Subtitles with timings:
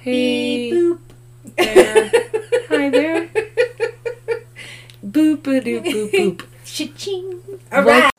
[0.00, 0.98] Hey Beep, boop.
[1.56, 2.10] there.
[2.68, 3.28] Hi there.
[5.04, 6.46] Boop a doop boop boop.
[6.64, 7.40] Cha-ching.
[7.72, 8.09] All right.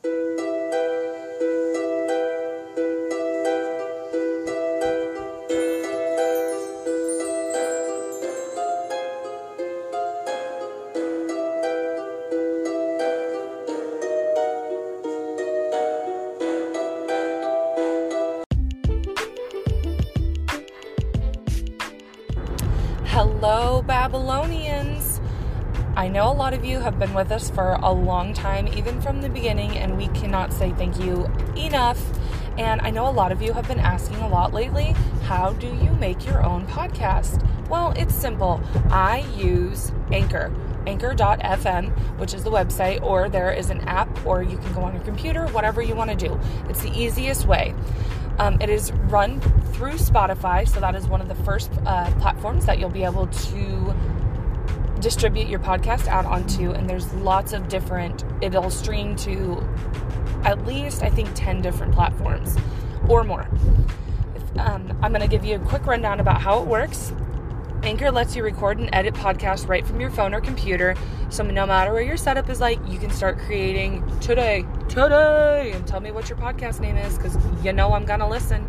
[27.12, 30.72] Been with us for a long time, even from the beginning, and we cannot say
[30.72, 31.26] thank you
[31.56, 32.00] enough.
[32.56, 34.94] And I know a lot of you have been asking a lot lately
[35.24, 37.46] how do you make your own podcast?
[37.68, 38.62] Well, it's simple.
[38.90, 40.54] I use Anchor,
[40.86, 44.94] anchor.fm, which is the website, or there is an app, or you can go on
[44.94, 46.38] your computer, whatever you want to do.
[46.68, 47.74] It's the easiest way.
[48.38, 49.40] Um, it is run
[49.72, 53.26] through Spotify, so that is one of the first uh, platforms that you'll be able
[53.26, 53.81] to
[55.02, 56.70] distribute your podcast out onto.
[56.70, 59.68] And there's lots of different, it'll stream to
[60.44, 62.56] at least, I think, 10 different platforms
[63.08, 63.48] or more.
[64.34, 67.12] If, um, I'm going to give you a quick rundown about how it works.
[67.82, 70.94] Anchor lets you record and edit podcasts right from your phone or computer.
[71.30, 75.84] So no matter where your setup is like, you can start creating today, today, and
[75.86, 78.68] tell me what your podcast name is because you know I'm gonna listen.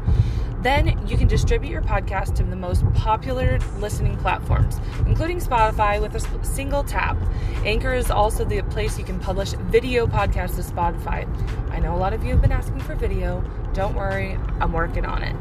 [0.63, 6.15] Then you can distribute your podcast to the most popular listening platforms, including Spotify, with
[6.15, 7.17] a single tap.
[7.65, 11.27] Anchor is also the place you can publish video podcasts to Spotify.
[11.69, 13.43] I know a lot of you have been asking for video.
[13.73, 15.35] Don't worry, I'm working on it.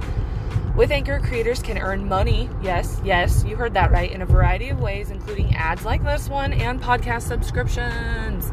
[0.75, 4.71] With Anchor, creators can earn money, yes, yes, you heard that right, in a variety
[4.71, 8.51] of ways, including ads like this one and podcast subscriptions.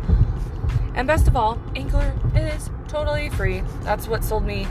[0.94, 3.64] And best of all, Anchor is totally free.
[3.82, 4.68] That's what sold me,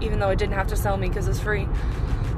[0.00, 1.66] even though it didn't have to sell me because it's free.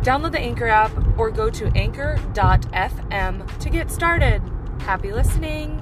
[0.02, 4.40] Download the Anchor app or go to anchor.fm to get started.
[4.80, 5.80] Happy listening.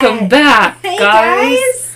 [0.00, 1.58] Welcome back, Hey guys.
[1.58, 1.94] guys.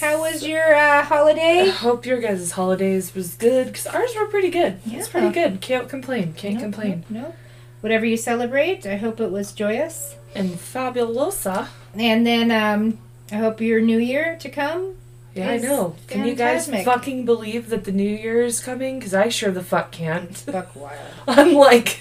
[0.00, 4.50] How was your uh, I hope your guys' holidays was good because ours were pretty
[4.50, 4.78] good.
[4.84, 4.98] Yeah.
[4.98, 5.60] It's pretty good.
[5.60, 6.34] Can't complain.
[6.34, 7.04] Can't Nope, complain.
[7.08, 7.36] nope, nope.
[7.80, 10.16] Whatever you celebrate, I hope it was joyous.
[10.34, 11.68] And fabulosa.
[11.94, 12.98] And then um,
[13.30, 14.96] I hope your new year to come.
[15.34, 15.96] Yeah, I know.
[16.08, 18.98] Can you guys fucking believe that the new year is coming?
[18.98, 20.36] Because I sure the fuck can't.
[20.36, 20.98] Fuck wild.
[21.28, 22.00] I'm like,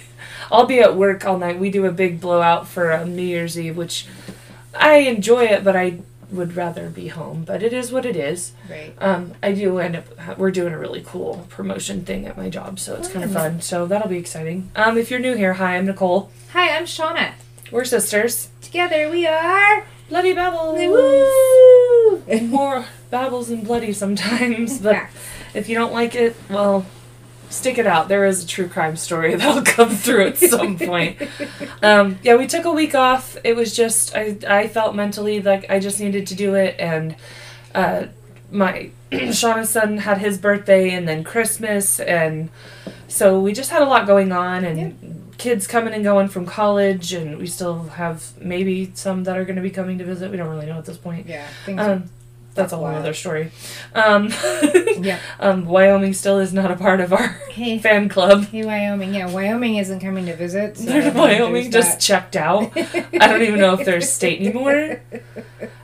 [0.51, 1.59] I'll be at work all night.
[1.59, 4.05] We do a big blowout for um, New Year's Eve, which
[4.77, 5.99] I enjoy it, but I
[6.29, 7.43] would rather be home.
[7.45, 8.51] But it is what it is.
[8.69, 8.93] Right.
[8.99, 10.37] Um, I do end up.
[10.37, 13.51] We're doing a really cool promotion thing at my job, so it's kind of Fun.
[13.53, 13.61] fun.
[13.61, 14.71] So that'll be exciting.
[14.75, 16.31] Um, if you're new here, hi, I'm Nicole.
[16.51, 17.33] Hi, I'm Shauna.
[17.71, 18.49] We're sisters.
[18.61, 19.85] Together we are.
[20.11, 20.77] Bloody babbles.
[20.77, 22.41] Woo!
[22.49, 25.05] More babbles and bloody sometimes, but
[25.53, 26.85] if you don't like it, well,
[27.49, 28.09] stick it out.
[28.09, 31.17] There is a true crime story that'll come through at some point.
[31.83, 33.37] Um, yeah, we took a week off.
[33.43, 37.15] It was just I I felt mentally like I just needed to do it, and
[37.73, 38.03] uh,
[38.51, 42.49] my Shauna's son had his birthday, and then Christmas, and
[43.07, 45.30] so we just had a lot going on, and.
[45.41, 49.55] Kids coming and going from college, and we still have maybe some that are going
[49.55, 50.29] to be coming to visit.
[50.29, 51.25] We don't really know at this point.
[51.25, 51.47] yeah.
[51.67, 52.03] Um,
[52.53, 52.97] that's a whole wild.
[52.99, 53.49] other story.
[53.95, 54.27] Um,
[54.99, 55.17] yeah.
[55.39, 57.79] um, Wyoming still is not a part of our Hey.
[57.79, 58.43] fan club.
[58.49, 59.15] Hey, Wyoming.
[59.15, 60.77] Yeah, Wyoming isn't coming to visit.
[60.77, 62.71] So I don't know if Wyoming just checked out.
[62.77, 65.01] I don't even know if there's state anymore.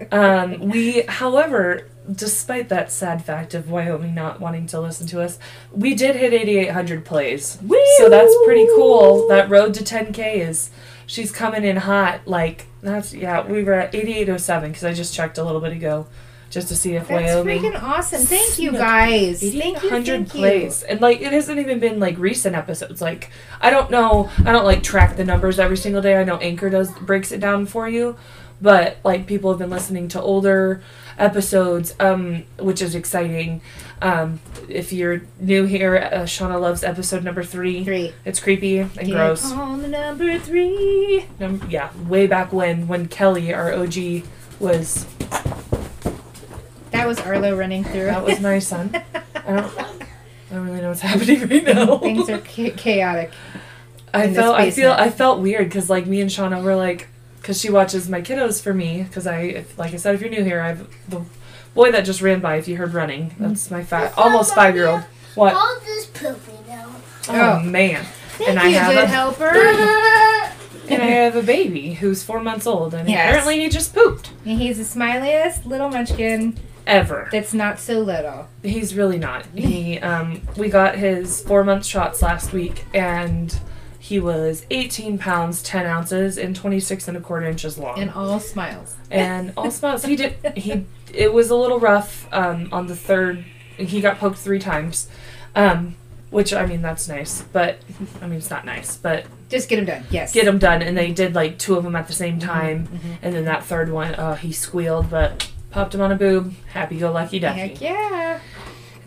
[0.09, 5.37] Um, we, however, despite that sad fact of Wyoming not wanting to listen to us,
[5.71, 7.57] we did hit 8,800 plays.
[7.97, 9.27] So that's pretty cool.
[9.27, 10.69] That road to 10K is,
[11.05, 12.21] she's coming in hot.
[12.27, 16.07] Like, that's, yeah, we were at 8,807 because I just checked a little bit ago
[16.49, 17.61] just to see if That's Wyoming.
[17.61, 18.21] That's freaking awesome.
[18.21, 19.41] Thank you guys.
[19.41, 19.89] Thank you.
[19.89, 20.39] 800 Thank you.
[20.39, 23.29] plays and like it hasn't even been like recent episodes like
[23.59, 26.69] i don't know i don't like track the numbers every single day i know anchor
[26.69, 28.15] does breaks it down for you
[28.61, 30.81] but like people have been listening to older
[31.17, 33.59] episodes um which is exciting
[34.01, 34.39] um
[34.69, 38.13] if you're new here uh, shauna loves episode number three Three.
[38.25, 41.25] it's creepy and Get gross on the number three.
[41.39, 43.95] Num- yeah way back when when kelly our og
[44.59, 45.05] was
[46.91, 48.05] That was Arlo running through.
[48.05, 48.91] that was my son
[49.35, 53.31] i don't i don't really know what's happening right now Things are cha- chaotic.
[54.13, 54.91] I felt I feel.
[54.93, 57.07] I felt weird because like me and Shauna were like
[57.47, 60.29] because she watches my kiddos for me because I if, like I said if you're
[60.29, 61.21] new here I have the
[61.73, 64.87] boy that just ran by if you heard running that's my five almost five year
[64.87, 65.01] old
[65.35, 66.89] what All this poopy now.
[67.29, 67.59] oh, Oh.
[67.61, 68.03] man
[68.37, 69.45] Thank and you, I have good a helper.
[70.89, 73.29] and I have a baby who's four months old and Yes.
[73.29, 76.57] apparently he just pooped And he's the smiliest little munchkin.
[76.85, 77.29] ever.
[77.31, 78.47] That's not so little.
[78.61, 79.45] He's really not.
[79.55, 83.57] He um we got his four month shots last week and
[84.07, 88.39] he was 18 pounds 10 ounces and 26 and a quarter inches long And all
[88.39, 88.95] smiles.
[89.11, 93.43] and all smiles he did he it was a little rough um on the third
[93.77, 95.07] he got poked three times
[95.55, 95.95] um
[96.29, 97.79] which i mean that's nice but
[98.21, 100.03] i mean it's not nice but Just get him done.
[100.09, 100.33] Yes.
[100.33, 103.17] get him done and they did like two of them at the same time Mhm.
[103.21, 106.97] and then that third one oh he squealed but popped him on a boob happy
[106.97, 108.39] go lucky ducky Heck yeah.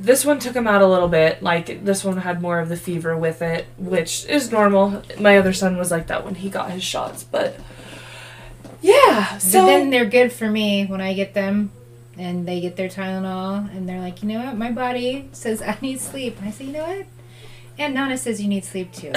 [0.00, 1.42] This one took him out a little bit.
[1.42, 5.02] Like this one had more of the fever with it, which is normal.
[5.18, 7.56] My other son was like that when he got his shots, but
[8.80, 9.38] yeah.
[9.38, 11.70] So but then they're good for me when I get them
[12.16, 15.76] and they get their Tylenol and they're like, you know what, my body says I
[15.80, 16.38] need sleep.
[16.38, 17.06] And I say, you know what?
[17.80, 19.10] And Nana says you need sleep too.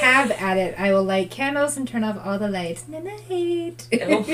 [0.00, 0.74] Have at it.
[0.78, 2.88] I will light candles and turn off all the lights.
[2.88, 3.86] Night.
[4.02, 4.26] Oh.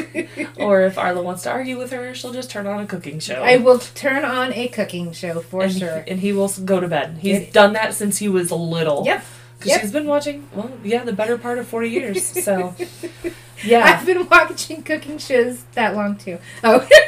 [0.58, 3.42] or if Arlo wants to argue with her, she'll just turn on a cooking show.
[3.42, 6.04] I will turn on a cooking show for and, sure.
[6.08, 7.18] and he will go to bed.
[7.20, 9.04] He's It- done that since he was little.
[9.04, 9.22] Yep.
[9.58, 9.80] Because Yep.
[9.82, 12.24] she's been watching, well, yeah, the better part of 40 years.
[12.44, 12.74] So,
[13.64, 13.84] yeah.
[13.84, 16.38] I've been watching cooking shows that long too.
[16.64, 16.86] Oh.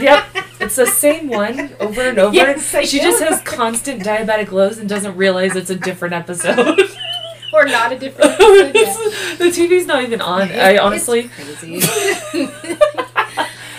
[0.00, 0.26] Yep,
[0.60, 2.32] it's the same one over and over.
[2.32, 6.78] Yes, I she just has constant diabetic lows and doesn't realize it's a different episode.
[7.52, 10.42] or not a different episode the TV's not even on.
[10.42, 11.80] I It's honestly, crazy.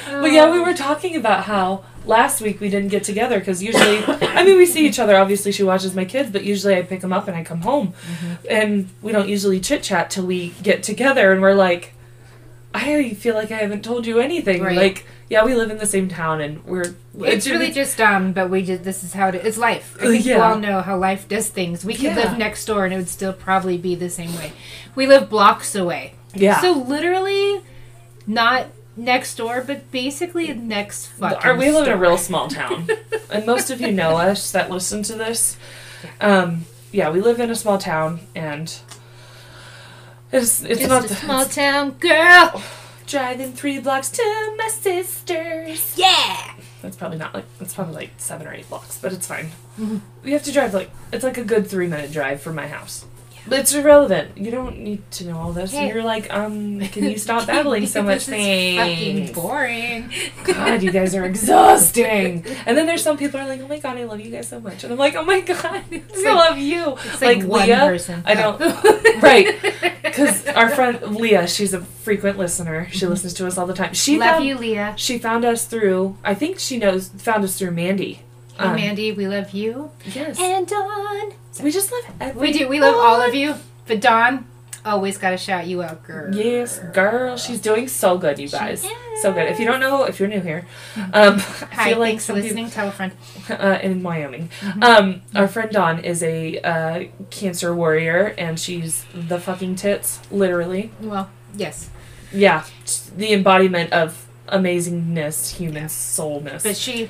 [0.09, 4.03] but yeah, we were talking about how last week we didn't get together because usually,
[4.05, 5.15] I mean, we see each other.
[5.15, 7.93] Obviously, she watches my kids, but usually I pick them up and I come home,
[7.93, 8.33] Mm-hmm.
[8.49, 11.93] and we don't usually chit chat till we get together, and we're like.
[12.73, 14.61] I feel like I haven't told you anything.
[14.61, 14.77] Right.
[14.77, 16.95] Like, yeah, we live in the same town, and we're.
[17.19, 19.45] It's really just um, but we just this is how it is.
[19.45, 19.97] It's life.
[19.99, 21.83] I think we all know how life does things.
[21.83, 22.15] We could Yeah.
[22.15, 24.53] live next door and it would still probably be the same way.
[24.95, 26.61] We live blocks away, yeah.
[26.61, 27.61] so literally
[28.25, 31.49] not next door, but basically next fucking.
[31.49, 32.87] Or we live in a real small town,
[33.31, 35.57] and most of you know us that listen to this.
[36.21, 38.73] Um, yeah, we live in a small town, and
[40.31, 42.61] it's it's Just not a the, small it's town girl.
[43.07, 45.97] driving three blocks to my sister's.
[45.97, 46.53] Yeah.
[46.81, 49.49] That's probably not like that's probably like seven or eight blocks, but it's fine.
[49.79, 50.01] Mhm.
[50.23, 53.05] We have to drive like it's like a good three minute drive from my house.
[53.47, 54.37] But it's irrelevant.
[54.37, 55.71] You don't need to know all this.
[55.71, 55.87] Hey.
[55.89, 58.25] You're like, um, can you stop babbling so much?
[58.27, 60.11] This is fucking boring.
[60.43, 61.25] God, you guys are
[61.69, 62.45] exhausting.
[62.65, 64.47] And then there's some people who are like, oh my god, I love you guys
[64.47, 64.83] so much.
[64.83, 66.93] And I'm like, oh my god, I like- love you.
[67.05, 68.23] It's like, one Leah, person.
[68.25, 68.59] I don't-
[69.23, 69.55] right.
[70.03, 72.87] Because our friend Leah, she's a frequent listener.
[72.91, 73.93] She listens to us all the time.
[73.93, 74.93] She Love found, you, Leah.
[74.97, 76.17] She found us through.
[76.23, 77.09] I think she knows.
[77.09, 78.21] Found us through Mandy.
[78.57, 79.91] Hey, Um, Mandy, we love you.
[80.05, 80.39] Yes.
[80.39, 81.33] And Dawn.
[81.61, 82.41] We just love everyone.
[82.47, 82.67] We do.
[82.67, 83.55] We love all of you.
[83.87, 84.45] But Dawn,
[84.85, 86.33] always got to shout you out, girl.
[86.33, 88.85] Yes, girl, she's doing so good, you guys.
[89.21, 89.47] So good.
[89.49, 90.65] If you don't know, if you're new here,
[90.95, 92.69] um, I Hi, feel like thanks for some people- listening.
[92.69, 93.11] Tell a friend.
[93.49, 94.49] uh, in Wyoming.
[94.61, 94.83] Mm-hmm.
[94.83, 100.91] Um, our friend Dawn is a uh, cancer warrior, and she's the fucking tits, literally.
[101.01, 101.89] Well, yes.
[102.31, 102.63] Yeah,
[103.17, 106.63] the embodiment of amazingness, human soulness.
[106.63, 107.09] But she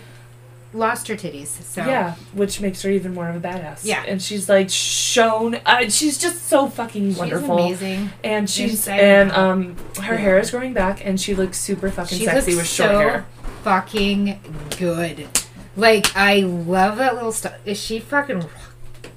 [0.73, 1.83] lost her titties, so.
[1.85, 3.79] Yeah, which makes her even more of a badass.
[3.83, 4.03] Yeah.
[4.07, 5.55] and she's like shown.
[5.65, 7.57] Uh, she's just so fucking She's wonderful.
[7.57, 8.11] amazing.
[8.23, 10.19] And she's Inside and um her Yeah.
[10.21, 13.25] hair is growing back, and she looks super fucking She sexy with short so hair.
[13.63, 14.39] fucking
[14.77, 15.27] good.
[15.75, 17.53] Like, I love that little stuff.
[17.65, 18.43] Is she fucking.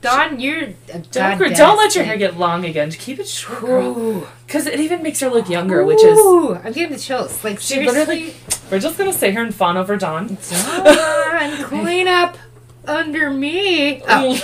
[0.02, 2.90] Dawn, you're a Don't, don't let your hair get long again.
[2.90, 6.18] Keep it short, Because it even makes her look younger, which is.
[6.18, 7.42] I'm getting the chills.
[7.44, 7.98] Like, She seriously.
[8.00, 8.34] literally.
[8.70, 10.36] We're just gonna sit here and fawn over Dawn.
[10.84, 12.36] Dawn, clean up
[12.84, 14.02] under me.
[14.08, 14.34] Oh.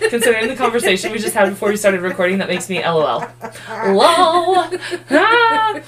[0.10, 3.24] Considering the conversation we just had before we started recording, that makes me LOL.
[3.70, 4.70] LOL.
[5.10, 5.80] Ah.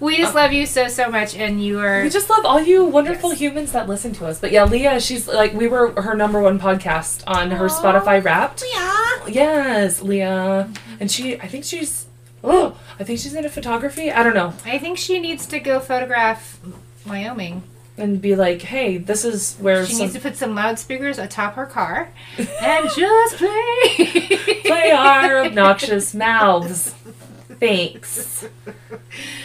[0.00, 2.02] We just love you so, so much, and you are.
[2.02, 3.40] We just love all you wonderful Yes.
[3.40, 4.38] humans that listen to us.
[4.40, 7.66] But yeah, Leah, she's like we were her number one podcast on her.
[7.68, 8.62] Spotify Wrapped.
[8.72, 9.26] Yeah.
[9.28, 10.68] Yes, Leah,
[11.00, 11.40] and she.
[11.40, 12.06] I think she's.
[12.44, 14.12] Oh, I think she's into photography.
[14.12, 16.60] I don't know, I think she needs to go photograph
[17.04, 17.64] Wyoming.
[17.96, 21.54] and be like, hey, this is where She some, needs to put some loudspeakers atop
[21.56, 24.60] her car and just play.
[24.64, 26.94] play our obnoxious mouths.
[27.60, 28.46] Thanks.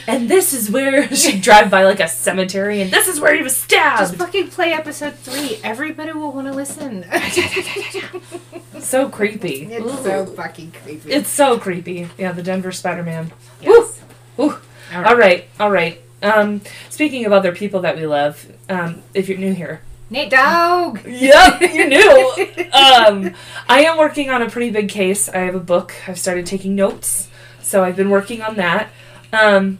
[0.07, 3.41] And this is where she'd drive by like a cemetery, and this is where he
[3.41, 4.15] was Just stabbed.
[4.17, 5.59] fucking play episode three.
[5.63, 7.03] Everybody will want to listen.
[8.79, 9.67] so creepy.
[9.71, 11.11] it's so fucking creepy.
[11.11, 12.09] It's so creepy.
[12.17, 13.31] Yeah, the Denver Spider Man.
[13.61, 14.01] yes.
[14.39, 14.57] Ooh.
[14.93, 15.05] All right.
[15.07, 16.01] All right, all right.
[16.21, 21.01] Um, speaking of other people that we love, um, if you're new here, Nate Dog.
[21.05, 22.31] yep, you're new.
[22.73, 23.33] um,
[23.67, 25.27] I am working on a pretty big case.
[25.29, 25.93] I have a book.
[26.07, 27.27] I've started taking notes,
[27.73, 28.91] so I've been working on that.
[29.31, 29.79] Um,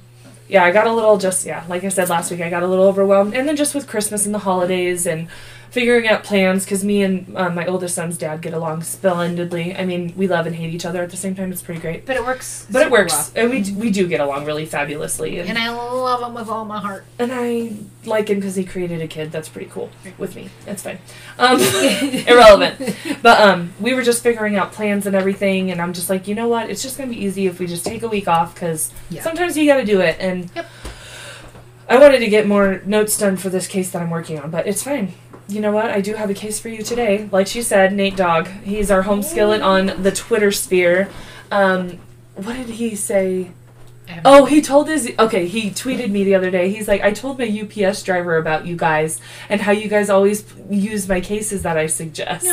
[0.50, 2.68] yeah, I got a little just yeah, like I said last week, I got a
[2.68, 5.28] little overwhelmed, and then just with Christmas and the holidays and
[5.74, 9.76] figuring out plans because me and uh, my oldest son's dad get along splendidly.
[9.76, 11.52] I mean, we love and hate each other at the same time.
[11.52, 12.68] It's pretty great, But it works.
[12.70, 13.44] but it works, well.
[13.46, 15.40] and we d- we do get along really fabulously.
[15.40, 17.06] And, And I love him with all my heart.
[17.18, 17.74] and I
[18.06, 19.32] like him because he created a kid.
[19.32, 19.90] That's pretty cool
[20.20, 20.50] with me.
[20.66, 21.00] That's fine.
[21.40, 21.60] Um,
[22.28, 22.96] irrelevant.
[23.24, 26.36] But um, we were just figuring out plans and everything, and I'm just like, you
[26.36, 26.70] know what?
[26.70, 29.24] It's just gonna be easy if we just take a week off because Yeah.
[29.24, 30.18] sometimes you got to do it.
[30.20, 30.66] And Yep.
[31.90, 34.68] I wanted to get more notes done for this case that I'm working on, but
[34.68, 35.14] it's fine.
[35.48, 35.86] You know what?
[35.86, 37.30] I do have a case for you today.
[37.32, 38.48] Like she said, Nate Dog.
[38.64, 41.10] He's our home skillet on the Twitter sphere.
[41.52, 42.00] Um,
[42.36, 43.52] what did he say?
[44.26, 45.48] Oh, he told his okay.
[45.48, 46.70] He tweeted me the other day.
[46.70, 49.20] He's like, I told my UPS driver about you guys
[49.50, 52.46] and how you guys always use my cases that I suggest.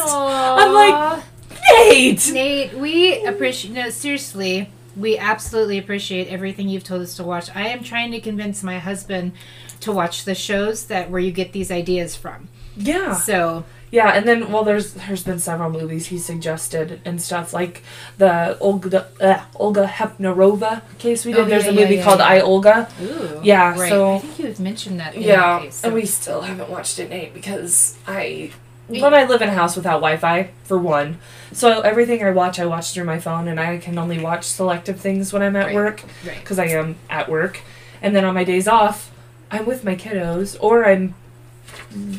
[0.58, 1.24] I'm like,
[1.72, 2.30] Nate.
[2.32, 3.74] Nate, we appreciate.
[3.74, 7.54] No, seriously, we absolutely appreciate everything you've told us to watch.
[7.54, 9.32] I am trying to convince my husband
[9.80, 12.48] to watch the shows that where you get these ideas from.
[12.76, 14.10] Yeah, So yeah.
[14.10, 17.82] And then, well, there's there's been several movies he suggested and stuff like
[18.18, 21.40] the Olga uh, Olga Hepnarová case we did.
[21.40, 22.20] Oh, there's yeah, a yeah, movie yeah, called.
[22.20, 22.88] I Olga.
[23.02, 23.88] Ooh, Yeah, right.
[23.88, 25.14] so- I think you have mentioned that.
[25.14, 28.52] In Yeah, that case, so- and we still haven't watched it, Nate, because I.
[28.88, 31.18] But I live in a house without Wi-Fi for one,
[31.52, 34.98] so everything I watch, I watch through my phone, and I can only watch selective
[34.98, 35.74] things when I'm at Right.
[35.76, 36.36] work right.
[36.40, 37.60] because I am at work,
[38.02, 39.12] and then on my days off,
[39.48, 41.14] I'm with my kiddos, or I'm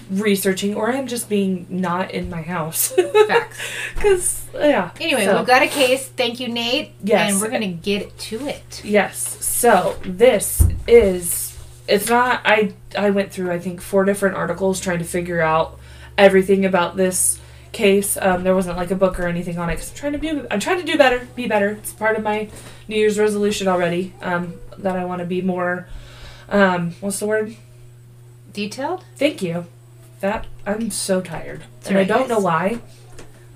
[0.09, 2.89] researching, or I'm just being not in my house.
[3.27, 3.59] Facts.
[3.95, 4.91] Because yeah.
[4.99, 6.07] Anyway, so- we've got a case.
[6.07, 6.91] Thank you, Nate.
[7.03, 7.31] Yes.
[7.31, 8.81] And we're gonna get to it.
[8.83, 9.43] Yes.
[9.45, 14.99] So this is it's not I I went through I think four different articles trying
[14.99, 15.77] to figure out
[16.17, 17.39] everything about this
[17.71, 18.17] case.
[18.19, 20.29] Um, there wasn't like a book or anything on it because I'm trying to be
[20.49, 21.69] I'm trying to do better, be better.
[21.71, 22.49] It's part of my
[22.87, 24.13] New Year's resolution already.
[24.21, 25.87] Um, that I want to be more.
[26.49, 27.55] Um, what's the word?
[28.53, 29.03] Detailed.
[29.15, 29.65] Thank you.
[30.19, 32.79] That I'm so tired, It's and I don't know why.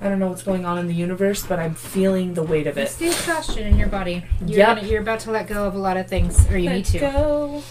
[0.01, 2.77] I don't know what's going on in the universe, but I'm feeling the weight of
[2.77, 2.81] it.
[2.81, 2.99] It's it.
[2.99, 4.23] the exhaustion in your body.
[4.45, 4.75] You're, Yep.
[4.77, 6.85] gonna, you're about to let go of a lot of things, or you Let need
[6.85, 6.99] to.
[7.01, 7.63] Let it go.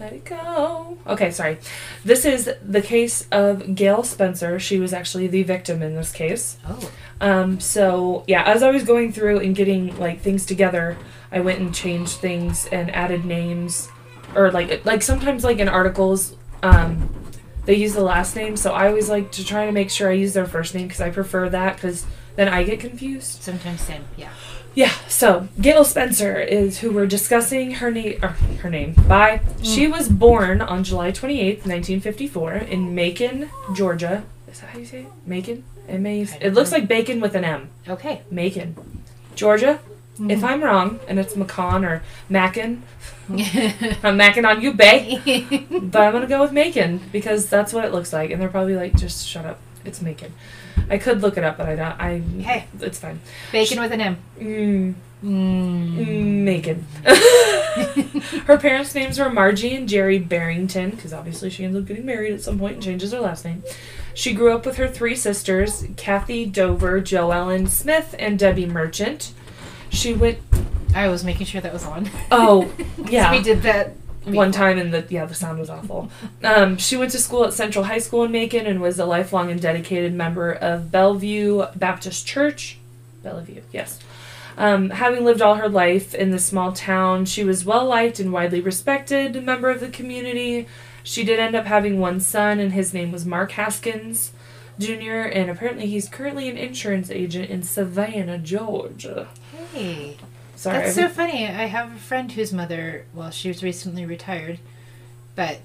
[0.00, 0.98] Let it go.
[1.06, 1.58] Okay, sorry.
[2.04, 4.58] This is the case of Gail Spencer.
[4.58, 6.58] She was actually the victim in this case.
[6.68, 6.90] Oh.
[7.20, 10.98] Um, so yeah, as I was going through and getting like things together,
[11.30, 13.88] I went and changed things and added names,
[14.34, 17.08] or like like sometimes like in articles, um,
[17.66, 18.56] they use the last name.
[18.56, 21.00] So I always like to try to make sure I use their first name because
[21.00, 22.06] I prefer that because
[22.36, 23.42] then I get confused.
[23.42, 24.04] Sometimes same.
[24.16, 24.30] Yeah.
[24.76, 29.40] Yeah, so Gail Spencer is who we're discussing her name her name by.
[29.62, 34.24] She was born on July 28th, 1954 in Macon, Georgia.
[34.50, 35.06] Is that how you say it?
[35.24, 35.62] Macon?
[35.88, 36.78] M A I It looks know.
[36.78, 37.68] like bacon with an M.
[37.88, 38.22] Okay.
[38.32, 38.74] Macon.
[39.36, 39.78] Georgia.
[40.14, 40.30] Mm-hmm.
[40.30, 42.84] If I'm wrong and it's Macon or Macon,
[43.28, 45.20] I'm macking on you, bae.
[45.80, 48.76] But I'm gonna go with Macon because that's what it looks like, and they're probably
[48.76, 49.60] like, just shut up.
[49.84, 50.32] It's Macon.
[50.88, 52.00] I could look it up, but I don't.
[52.00, 52.18] I.
[52.18, 52.66] Hey.
[52.80, 53.20] It's fine.
[53.52, 54.16] Bacon with an M.
[54.38, 54.94] Mm.
[55.24, 56.44] Mm.
[56.44, 56.86] Megan.
[58.44, 62.34] her parents' names were Margie and Jerry Barrington, because obviously she ends up getting married
[62.34, 63.62] at some point and changes her last name.
[64.12, 69.32] She grew up with her three sisters, Kathy Dover, Jo Ellen Smith, and Debbie Merchant.
[69.94, 70.38] She went,
[70.94, 72.10] I was making sure that was on.
[72.30, 72.70] oh,
[73.08, 73.30] yeah.
[73.30, 76.10] we did that one time and the yeah the sound was awful.
[76.42, 79.50] Um, she went to school at central high school in macon and was a lifelong
[79.50, 82.78] and dedicated member of bellevue baptist church.
[83.22, 83.98] Bellevue yes.
[84.56, 88.32] Um, having lived all her life in this small town she was well liked and
[88.32, 90.68] widely respected member of the community.
[91.02, 94.32] She did end up having one son and his name was mark haskins
[94.78, 99.28] jr and apparently he's currently an insurance agent in savannah georgia
[99.74, 100.16] Hey.
[100.54, 101.46] sorry That's so funny.
[101.46, 104.60] I have a friend whose mother, well, she was recently retired,
[105.34, 105.58] but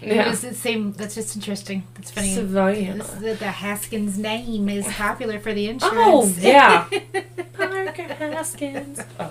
[0.00, 0.92] it yeah was the same.
[0.92, 1.84] That's just interesting.
[1.94, 2.34] That's funny.
[2.34, 6.38] savannah the, the Haskins name is popular for the oh, insurance.
[6.38, 6.88] Oh, yeah.
[8.08, 9.00] Haskins.
[9.20, 9.30] Oh,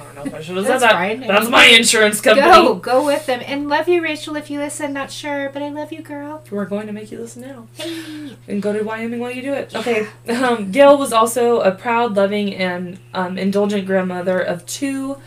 [0.00, 0.92] I don't know if I should have said That's that.
[0.92, 1.20] fine.
[1.20, 2.50] That's my insurance company.
[2.50, 3.40] Go, go with them.
[3.44, 4.92] And love you, Rachel, if you listen.
[4.92, 6.42] Not sure, but I love you, girl.
[6.50, 7.68] We're going to make you listen now.
[7.74, 8.36] Hey.
[8.48, 9.74] And go to Wyoming while you do it.
[9.74, 10.06] Okay.
[10.28, 15.18] Um, Gail was also a proud, loving, and um, indulgent grandmother of two,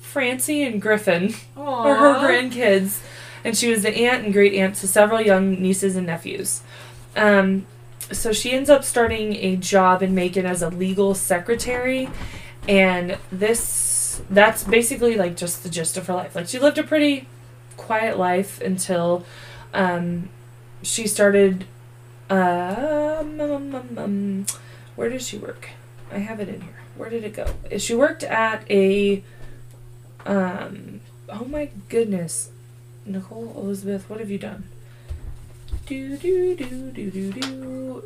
[0.00, 3.00] Francie and Griffin, are her grandkids.
[3.44, 6.62] And she was the aunt and great aunt to several young nieces and nephews.
[7.14, 7.66] Um,
[8.12, 12.08] so she ends up starting a job in Macon as a legal secretary.
[12.68, 16.34] And this, that's basically like just the gist of her life.
[16.34, 17.28] Like she lived a pretty
[17.76, 19.24] quiet life until
[19.72, 20.28] um,
[20.82, 21.64] she started.
[22.28, 24.46] Um, um, um, um,
[24.96, 25.68] where did she work?
[26.10, 26.80] I have it in here.
[26.96, 27.46] Where did it go?
[27.78, 29.22] She worked at a
[30.26, 32.50] um, oh my goodness,
[33.04, 34.64] Nicole Elizabeth, what have you done?
[35.86, 38.02] Do do do do do do.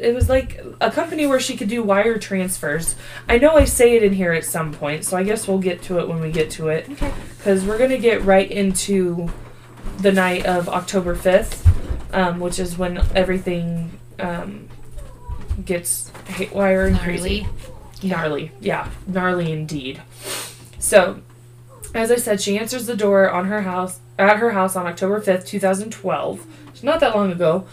[0.00, 2.94] It was like a company where she could do wire transfers.
[3.28, 5.82] I know I say it in here at some point, so I guess we'll get
[5.82, 6.88] to it when we get to it.
[6.88, 7.12] Okay.
[7.38, 9.28] Because we're gonna get right into
[9.98, 11.66] the night of October fifth,
[12.14, 14.68] um, which is when everything um,
[15.64, 17.48] gets haywire and crazy
[18.02, 18.02] Gnarly.
[18.02, 18.52] gnarly.
[18.60, 20.00] Yeah, gnarly indeed.
[20.78, 21.20] So,
[21.94, 25.20] as I said, she answers the door on her house at her house on October
[25.20, 26.46] fifth, two thousand twelve.
[26.84, 27.66] Not that long ago.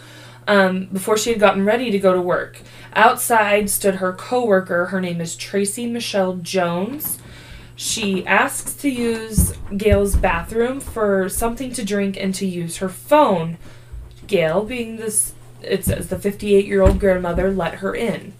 [0.48, 2.58] Um, before she had gotten ready to go to work,
[2.94, 4.86] outside stood her coworker.
[4.86, 7.18] Her name is Tracy Michelle Jones.
[7.76, 13.56] She asks to use Gail's bathroom for something to drink and to use her phone.
[14.26, 18.32] Gail, being this, it says the 58 year old grandmother, let her in.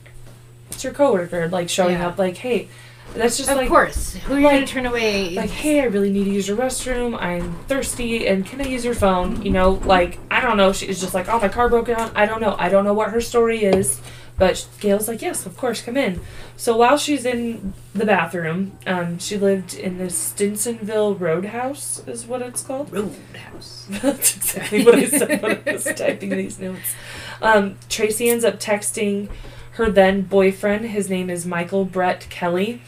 [0.71, 2.09] It's her coworker, like showing Yeah.
[2.09, 2.69] up, like, hey,
[3.15, 4.15] that's just Of like, course.
[4.15, 5.31] Who are you like- gonna turn away?
[5.35, 7.21] like, hey, I really need to use your restroom.
[7.21, 9.43] I'm thirsty, and can I use your phone?
[9.43, 10.73] You know, like, I don't know.
[10.73, 12.11] She's just like, oh, my car broke down.
[12.15, 12.57] I don't know.
[12.59, 14.01] I don't know what her story is.
[14.39, 16.21] But Gail's like, yes, of course, come in.
[16.57, 22.41] So while she's in the bathroom, um, she lived in the Stinsonville Roadhouse, is what
[22.41, 22.91] it's called.
[22.91, 23.87] Roadhouse.
[23.91, 26.95] That's exactly what I said when I was typing these notes.
[27.43, 29.29] Um, Tracy ends up texting
[29.73, 30.87] her then boyfriend.
[30.87, 32.81] His name is Michael Brett Kelly.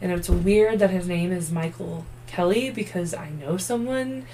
[0.00, 4.26] And it's weird that his name is Michael Kelly because I know someone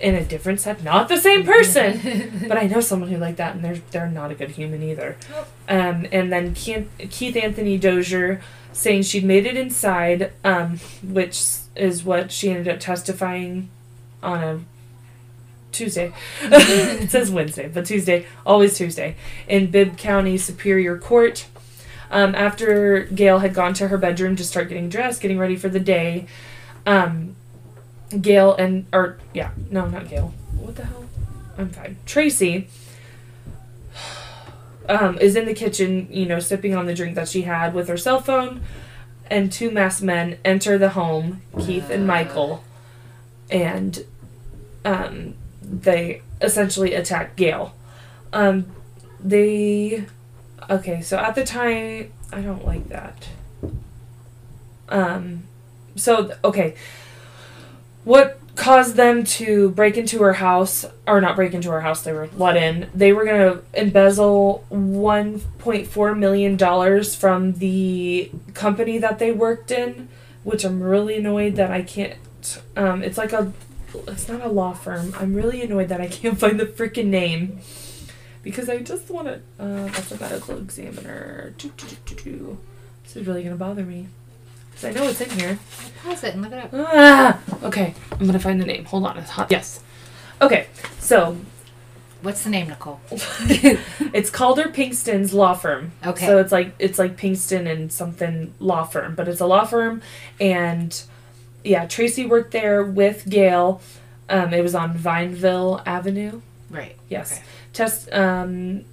[0.00, 3.54] in a different set, not the same person, but I know someone who like that,
[3.54, 5.16] and they're they're not a good human either.
[5.68, 8.42] Um, and then Keith, Keith Anthony Dozier
[8.72, 11.42] saying she'd made it inside, um, which
[11.76, 13.70] is what she ended up testifying
[14.22, 14.60] on a
[15.70, 16.12] Tuesday.
[16.42, 19.16] it says Wednesday, but Tuesday, always Tuesday,
[19.46, 21.46] in Bibb County Superior Court.
[22.10, 25.68] Um, after Gail had gone to her bedroom to start getting dressed, getting ready for
[25.68, 26.26] the day,
[26.86, 27.36] um,
[28.20, 30.34] Gail and or yeah, no, not Gail.
[30.58, 31.04] What the hell?
[31.58, 31.96] I'm fine.
[32.06, 32.68] Tracy
[34.88, 37.88] um, is in the kitchen, you know, sipping on the drink that she had with
[37.88, 38.62] her cell phone,
[39.30, 42.62] and two masked men enter the home, Keith and Michael,
[43.50, 44.04] and
[44.84, 47.74] um, they essentially attack Gail.
[48.32, 48.66] Um,
[49.20, 50.04] they
[50.70, 53.28] okay, so at the time, I don't like that.
[54.88, 55.44] Um,
[55.96, 56.74] so okay,
[58.04, 62.12] what caused them to break into her house or not break into her house they
[62.12, 62.88] were let in.
[62.94, 70.08] They were going to embezzle 1.4 million dollars from the company that they worked in
[70.44, 72.14] which i'm really annoyed that i can't
[72.76, 73.52] um, it's like a
[74.08, 75.14] it's not a law firm.
[75.18, 77.58] I'm really annoyed that i can't find the freaking name
[78.44, 82.58] because i just want to uh, that's a medical examiner Doo, doo, doo, doo, doo.
[83.02, 84.06] this is really going to bother me
[84.70, 85.58] because i know it's in here
[86.04, 86.70] I Pause it and look it up.
[86.74, 88.84] Ah, okay, I'm gonna find the name.
[88.84, 89.16] Hold on.
[89.16, 89.50] It's hot.
[89.50, 89.80] Yes.
[90.42, 90.66] Okay,
[90.98, 91.38] so
[92.24, 93.00] What's the name, Nicole?
[93.10, 95.92] it's Calder Pinkston's law firm.
[96.06, 96.24] Okay.
[96.24, 100.00] So it's like it's like Pinkston and something law firm, but it's a law firm,
[100.40, 101.02] and
[101.62, 103.82] yeah, Tracy worked there with Gail.
[104.30, 106.40] Um, it was on Vineville Avenue.
[106.70, 106.96] Right.
[107.10, 107.32] Yes.
[107.32, 107.42] Okay.
[107.74, 108.10] Test.
[108.12, 108.84] Um,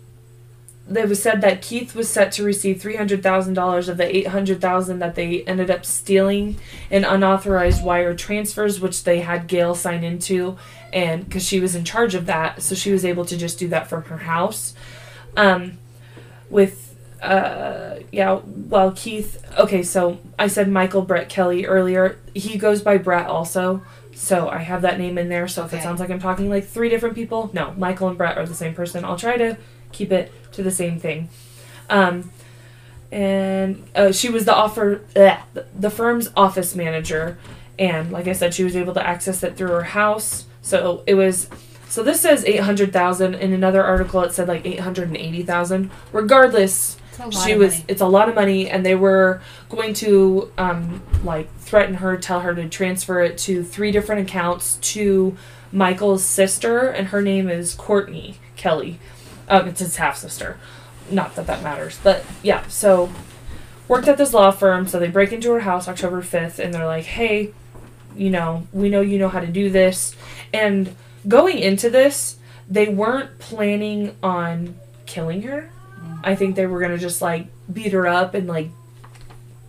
[0.93, 4.15] it was said that Keith was set to receive three hundred thousand dollars of the
[4.15, 6.57] eight hundred thousand that they ended up stealing
[6.89, 10.57] in unauthorized wire transfers, which they had Gail sign into,
[10.91, 13.67] and because she was in charge of that, so she was able to just do
[13.69, 14.73] that from her house.
[15.37, 15.77] Um,
[16.49, 19.43] with uh, yeah, well Keith.
[19.57, 22.17] Okay, so I said Michael Brett Kelly earlier.
[22.33, 23.83] He goes by Brett also.
[24.21, 25.47] So I have that name in there.
[25.47, 28.37] So if it sounds like I'm talking like three different people, no, Michael and Brett
[28.37, 29.03] are the same person.
[29.03, 29.57] I'll try to
[29.91, 31.29] keep it to the same thing.
[31.89, 32.29] Um,
[33.11, 35.41] and uh, she was the offer bleh,
[35.77, 37.39] the- firm's office manager,
[37.79, 40.45] and like I said, she was able to access it through her house.
[40.61, 41.49] So it was.
[41.89, 43.33] So this says eight hundred thousand.
[43.35, 45.89] In another article, it said like eight hundred and eighty thousand.
[46.13, 47.85] Regardless, It's a lot she was money.
[47.87, 52.39] it's a lot of money and they were going to um like threaten her tell
[52.41, 55.35] her to transfer it to three different accounts to
[55.71, 58.99] michael's sister and her name is courtney kelly.
[59.47, 60.57] Um it's his half sister
[61.09, 63.11] not that that matters but yeah so
[63.87, 66.85] worked at this law firm so they break into her house october 5th and they're
[66.85, 67.53] like hey
[68.15, 70.15] you know we know you know how to do this.
[70.53, 70.95] And
[71.27, 72.37] going into this
[72.69, 75.69] they weren't planning on killing her
[76.23, 78.69] I think they were gonna just like beat her up and like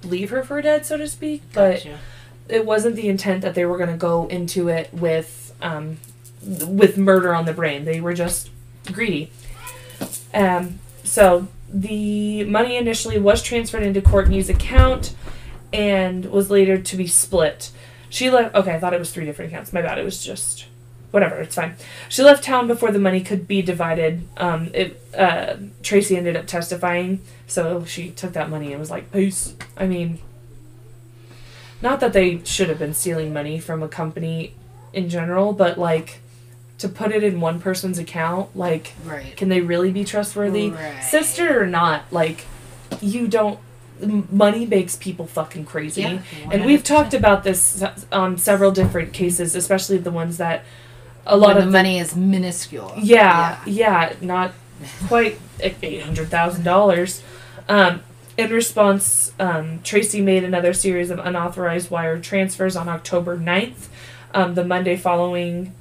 [0.04, 1.42] leave her for dead, so to speak.
[1.52, 1.98] But Gotcha.
[2.48, 5.98] it wasn't the intent that they were gonna go into it with um,
[6.44, 7.84] with murder on the brain.
[7.84, 8.50] They were just
[8.86, 9.30] greedy.
[10.34, 15.14] Um, so the money initially was transferred into Courtney's account
[15.72, 17.70] and was later to be split.
[18.08, 18.54] She left.
[18.54, 19.72] Okay, I thought it was three different accounts.
[19.72, 19.98] My bad.
[19.98, 20.66] It was just
[21.12, 21.36] whatever.
[21.36, 21.76] It's fine.
[22.08, 24.26] She left town before the money could be divided.
[24.36, 29.12] Um, it uh, Tracy ended up testifying, so she took that money and was like,
[29.12, 30.18] "Peace." I mean,
[31.80, 34.54] not that they should have been stealing money from a company
[34.92, 36.18] in general, but like
[36.78, 39.36] to put it in one person's account, like, Right.
[39.36, 40.70] can they really be trustworthy?
[40.70, 41.00] Right.
[41.00, 42.44] Sister or not, like,
[43.00, 43.60] you don't.
[44.32, 46.02] Money makes people fucking crazy.
[46.02, 46.18] Yeah,
[46.50, 50.64] And we've talked about this on several different cases, especially the ones that
[51.26, 52.94] a lot of the money is minuscule.
[52.98, 54.52] yeah, yeah, not
[55.08, 57.22] quite eight hundred thousand dollars.
[57.68, 58.02] Um,
[58.36, 63.88] in response, um, Tracy made another series of unauthorized wire transfers on October 9th,
[64.32, 65.74] um, the Monday following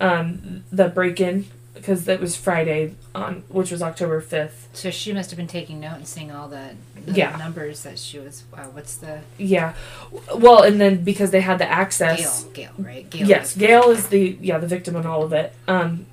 [0.00, 1.46] um, the break-in,
[1.82, 4.68] because that was Friday on, which was October fifth.
[4.72, 7.34] So she must have been taking note and seeing all the, the Yeah.
[7.36, 8.44] numbers that she was.
[8.56, 9.74] Uh, what's the Yeah,
[10.32, 12.44] well, and then because they had the access.
[12.44, 12.52] Gail?
[12.52, 13.10] Gail, right?
[13.10, 13.26] Gail.
[13.26, 15.52] Yes, Gail is the yeah the victim in all of it.
[15.66, 16.06] Um,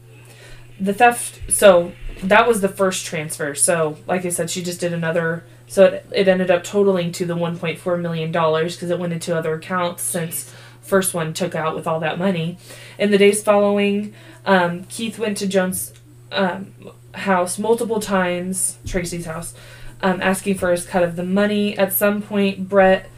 [0.79, 1.51] the theft.
[1.51, 1.91] So
[2.23, 3.53] that was the first transfer.
[3.53, 5.43] So like I said, she just did another.
[5.67, 9.37] So it, it ended up totaling to the 1.4 million dollars because it went into
[9.37, 10.51] other accounts since
[10.89, 12.57] first one took out with all that money.
[12.97, 14.13] In the days following,
[14.45, 15.93] um, Keith went to Jones'
[16.31, 16.73] um,
[17.13, 19.53] house multiple times, Tracy's house,
[20.01, 21.77] um, asking for his cut of the money.
[21.77, 23.09] At some point, Brett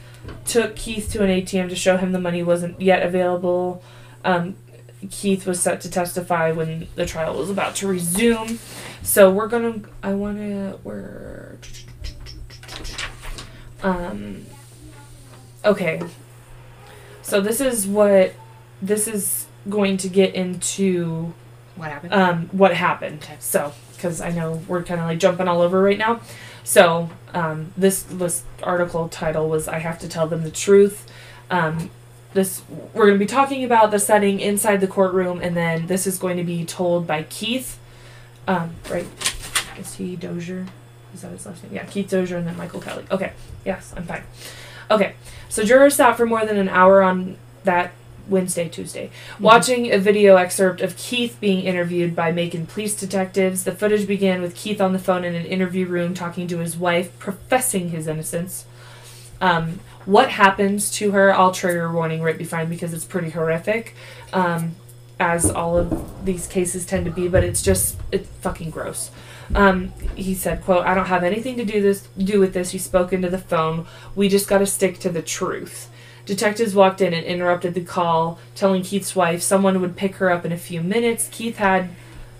[0.45, 3.83] took Keith to an ATM to show him the money wasn't yet available.
[4.23, 4.55] Um,
[5.09, 8.59] Keith was set to testify when the trial was about to resume.
[9.01, 9.81] So we're gonna.
[10.03, 10.77] I wanna.
[10.83, 11.57] We're.
[13.81, 14.45] Um.
[15.65, 16.01] Okay.
[17.21, 18.33] So this is what.
[18.81, 21.33] This is going to get into
[21.75, 22.13] What happened?
[22.13, 23.21] um, what happened.
[23.23, 23.35] Okay.
[23.39, 26.21] So, because I know we're kind of like jumping all over right now.
[26.63, 31.07] So, um, this this article title was "I have to tell them the truth."
[31.51, 31.89] Um,
[32.33, 32.61] this
[32.93, 36.17] we're going to be talking about the setting inside the courtroom, and then this is
[36.17, 37.77] going to be told by Keith.
[38.47, 39.05] Um, right?
[39.77, 40.65] Is he Dozier?
[41.13, 41.73] Is that his last name?
[41.73, 43.05] Yeah, Keith Dozier, and then Michael Kelly.
[43.11, 43.33] Okay.
[43.65, 44.23] Yes, I'm fine.
[44.91, 45.15] Okay.
[45.49, 47.91] So jurors sat for more than an hour on that
[48.27, 53.63] Wednesday, Tuesday, watching a video excerpt of Keith being interviewed by Macon police detectives.
[53.63, 56.77] The footage began with Keith on the phone in an interview room talking to his
[56.77, 58.65] wife, professing his innocence.
[59.41, 63.95] Um, what happens to her, I'll trigger warning right behind because it's pretty horrific,
[64.33, 64.75] um,
[65.19, 69.11] as all of these cases tend to be, but it's just, it's fucking gross.
[69.55, 72.71] Um, he said, quote, I don't have anything to do this do with this.
[72.71, 73.85] He spoke into the phone.
[74.15, 75.89] We just gotta stick to the truth.
[76.25, 80.45] Detectives walked in and interrupted the call, telling Keith's wife someone would pick her up
[80.45, 81.27] in a few minutes.
[81.31, 81.89] Keith had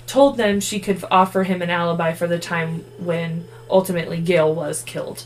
[0.06, 4.84] told them she could offer him an alibi for the time when ultimately Gail was
[4.84, 5.26] killed.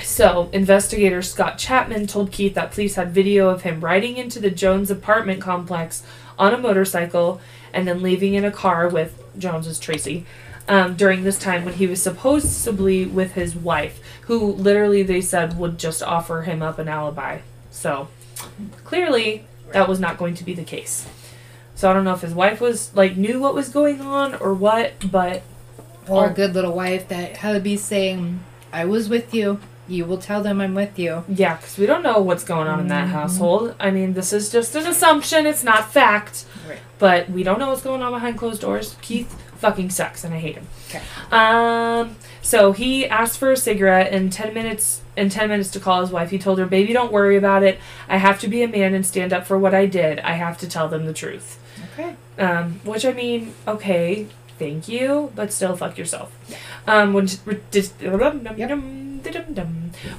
[0.00, 4.50] So, investigator Scott Chapman told Keith that police had video of him riding into the
[4.50, 6.04] Jones apartment complex
[6.38, 7.40] on a motorcycle
[7.72, 10.26] and then leaving in a car with Jones's Tracy
[10.68, 15.58] um, during this time when he was supposedly with his wife, who literally they said
[15.58, 17.38] would just offer him up an alibi.
[17.70, 18.08] So,
[18.84, 21.06] clearly, that was not going to be the case.
[21.74, 24.52] So I don't know if his wife was like knew what was going on or
[24.52, 25.42] what, but
[26.08, 28.40] or a good little wife that had to be saying,
[28.72, 29.60] "I was with you.
[29.88, 32.80] You will tell them I'm with you." Yeah, because we don't know what's going on
[32.80, 33.74] in that household.
[33.80, 36.44] I mean, this is just an assumption, it's not fact.
[36.68, 36.78] Right.
[36.98, 38.96] But we don't know what's going on behind closed doors.
[39.00, 40.66] Keith fucking sucks, and I hate him.
[40.88, 41.02] Okay.
[41.30, 45.02] Um, so he asked for a cigarette in 10 minutes.
[45.16, 47.78] In 10 minutes to call his wife, he told her, Baby, don't worry about it.
[48.08, 50.20] I have to be a man and stand up for what I did.
[50.20, 51.58] I have to tell them the truth.
[51.92, 52.14] Okay.
[52.38, 56.32] Um, which I mean, okay, thank you, but still fuck yourself.
[56.86, 57.26] Um, when,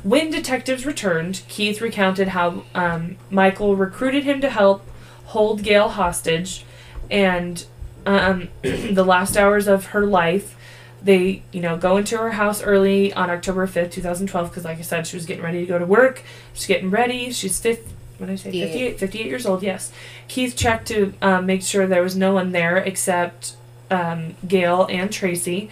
[0.04, 4.86] when detectives returned, Keith recounted how um, Michael recruited him to help
[5.26, 6.66] hold Gail hostage,
[7.10, 7.66] and
[8.06, 10.56] um, the last hours of her life.
[11.02, 14.82] They, you know, go into her house early on October 5th, 2012, because, like I
[14.82, 16.24] said, she was getting ready to go to work.
[16.54, 17.32] She's getting ready.
[17.32, 17.94] She's fifth.
[18.18, 18.52] What did I say?
[18.52, 18.66] 58.
[18.66, 19.94] 58, 58 years old, yes.
[20.28, 23.56] Keith checked to um, make sure there was no one there except
[23.90, 25.70] um, Gail and Tracy.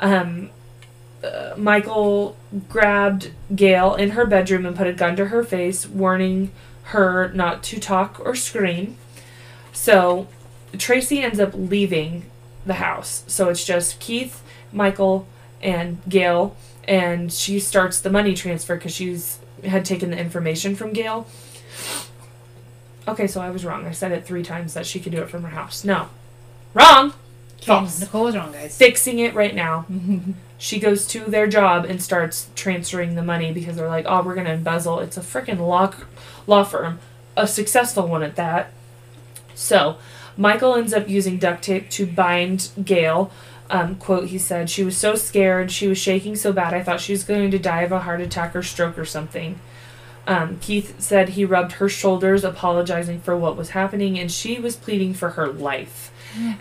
[0.00, 0.48] Um,
[1.22, 2.36] uh, Michael
[2.68, 6.52] grabbed Gail in her bedroom and put a gun to her face, warning
[6.84, 8.96] her not to talk or scream.
[9.72, 10.28] So
[10.76, 12.24] Tracy ends up leaving
[12.64, 13.24] the house.
[13.26, 15.26] So it's just Keith, Michael,
[15.60, 20.92] and Gail, and she starts the money transfer because she's had taken the information from
[20.92, 21.26] Gail.
[23.08, 23.86] Okay, so I was wrong.
[23.86, 25.84] I said it three times that she could do it from her house.
[25.84, 26.08] No.
[26.74, 27.12] Wrong!
[27.62, 28.00] False.
[28.00, 28.76] Nicole was wrong, guys.
[28.76, 29.86] Fixing it right now.
[30.58, 34.34] She goes to their job and starts transferring the money because they're like, "Oh, we're
[34.34, 35.92] gonna embezzle." It's a freaking law
[36.46, 36.98] law firm,
[37.36, 38.72] a successful one at that.
[39.54, 39.98] So,
[40.36, 43.30] Michael ends up using duct tape to bind Gail.
[43.70, 45.70] Um, quote, he said, She was so scared.
[45.70, 46.72] She was shaking so bad.
[46.72, 49.58] I thought she was going to die of a heart attack or stroke or something.
[50.26, 54.76] Um, Keith said he rubbed her shoulders, apologizing for what was happening, and she was
[54.76, 56.12] pleading for her life.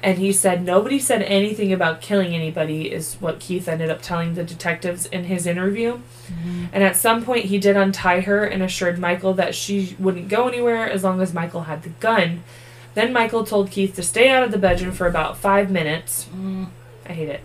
[0.01, 4.33] And he said nobody said anything about killing anybody, is what Keith ended up telling
[4.33, 5.99] the detectives in his interview.
[6.27, 6.65] Mm-hmm.
[6.71, 10.47] And at some point, he did untie her and assured Michael that she wouldn't go
[10.47, 12.43] anywhere as long as Michael had the gun.
[12.93, 16.27] Then Michael told Keith to stay out of the bedroom for about five minutes.
[16.35, 16.69] Mm.
[17.05, 17.41] I hate it.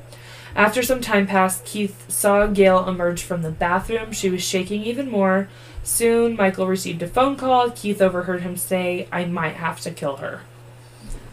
[0.54, 4.12] After some time passed, Keith saw Gail emerge from the bathroom.
[4.12, 5.48] She was shaking even more.
[5.82, 7.70] Soon, Michael received a phone call.
[7.70, 10.42] Keith overheard him say, I might have to kill her.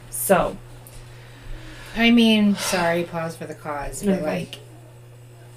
[0.10, 0.58] So,
[1.96, 4.24] I mean, sorry, pause for the cause, but Okay.
[4.24, 4.60] like,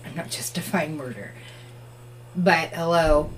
[0.05, 1.33] I'm not justifying murder.
[2.35, 3.31] But hello,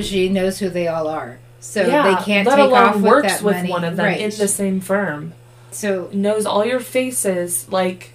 [0.00, 3.04] she knows who they all are, so yeah, they can't let take alone off with
[3.04, 3.70] works that with money.
[3.70, 4.20] one of them right.
[4.20, 5.32] in the same firm.
[5.70, 7.70] so Knows all your faces.
[7.70, 8.12] Like,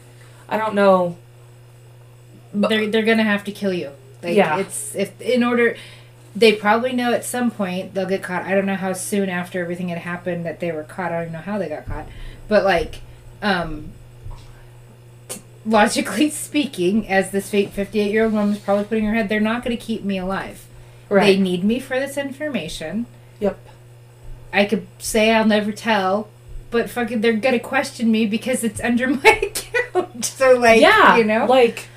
[0.49, 1.17] I don't know.
[2.53, 3.91] But- they're they're gonna have to kill you.
[4.21, 4.57] Like, Yeah.
[4.59, 5.75] it's if in order.
[6.35, 8.43] They probably know at some point they'll get caught.
[8.45, 11.11] I don't know how soon after everything had happened that they were caught.
[11.11, 12.05] I don't even know how they got caught.
[12.47, 13.01] But like,
[13.41, 13.89] um,
[15.67, 19.83] logically speaking, as this fifty-eight-year-old woman is probably putting her head, they're not going to
[19.83, 20.65] keep me alive.
[21.09, 21.35] Right.
[21.35, 23.05] They need me for this information.
[23.39, 23.57] Yep.
[24.51, 26.29] I could say I'll never tell,
[26.71, 30.25] but fucking they're gonna question me because it's under my account.
[30.25, 31.15] So like, yeah.
[31.17, 31.87] you know, Like,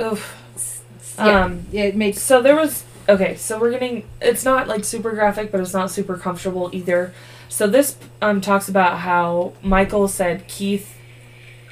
[0.00, 0.82] oof.
[1.18, 3.34] yeah, Um, it makes So there was okay.
[3.36, 4.04] So we're getting.
[4.20, 7.12] It's not like super graphic, but it's not super comfortable either.
[7.48, 10.95] So this um talks about how Michael said Keith.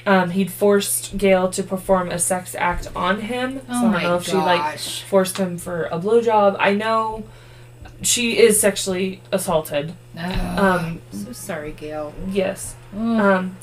[0.07, 3.61] Um, he'd forced Gail to perform a sex act on him.
[3.67, 6.57] Oh so I don't my know if she like forced him for a blowjob.
[6.59, 7.23] I know
[8.03, 9.93] she is sexually assaulted.
[10.17, 12.13] Ugh, Um, so sorry, Gail.
[12.29, 12.75] yes.
[12.95, 13.57] Um,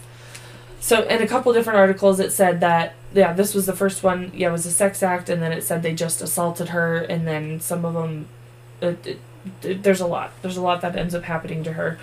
[0.80, 4.32] so in a couple different articles, it said that yeah, this was the first one.
[4.34, 7.26] Yeah, it was a sex act, and then it said they just assaulted her, and
[7.26, 8.26] then some of them.
[8.80, 9.20] It, it,
[9.62, 10.32] it- there's a lot.
[10.42, 11.98] There's a lot that ends up happening to her.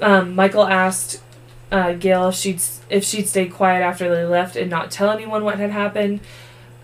[0.00, 1.20] Um, Michael asked
[1.74, 5.42] uh, Gail if she'd if she'd stay quiet after they left and not tell anyone
[5.42, 6.20] what had happened.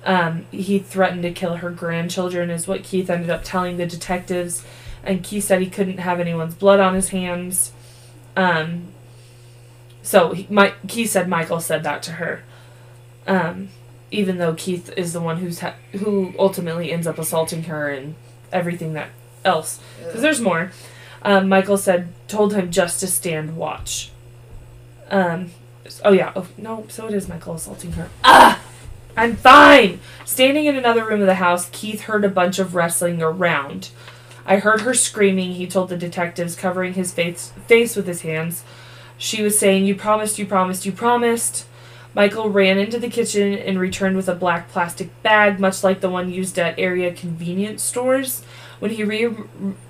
[0.03, 4.65] Um, he threatened to kill her grandchildren, is what Keith ended up telling the detectives.
[5.05, 7.71] And Keith said he couldn't have anyone's blood on his hands.
[8.37, 8.89] Um,
[10.03, 12.43] so he, my, Keith said Michael said that to her.
[13.29, 13.69] Um,
[14.11, 18.17] even though Keith is the one who's ha- who ultimately ends up assaulting her and
[18.51, 19.11] everything that
[19.45, 19.79] else.
[20.05, 20.73] Because there's more.
[21.23, 24.11] Um, Michael said told him just to stand watch.
[25.11, 25.51] Um,
[26.05, 26.33] oh yeah.
[26.37, 26.87] Oh no.
[26.89, 28.09] So it is Michael assaulting her.
[28.25, 28.63] Ah,
[29.17, 30.01] I'm fine.
[30.25, 33.91] Standing in another room of the house, Keith heard a bunch of wrestling around.
[34.47, 35.53] I heard her screaming.
[35.53, 38.65] He told the detectives, covering his face face with his hands.
[39.19, 40.39] She was saying, "You promised.
[40.39, 40.87] You promised.
[40.87, 41.67] You promised."
[42.15, 46.11] Michael ran into the kitchen and returned with a black plastic bag, much like the
[46.11, 48.43] one used at area convenience stores.
[48.81, 49.29] When he re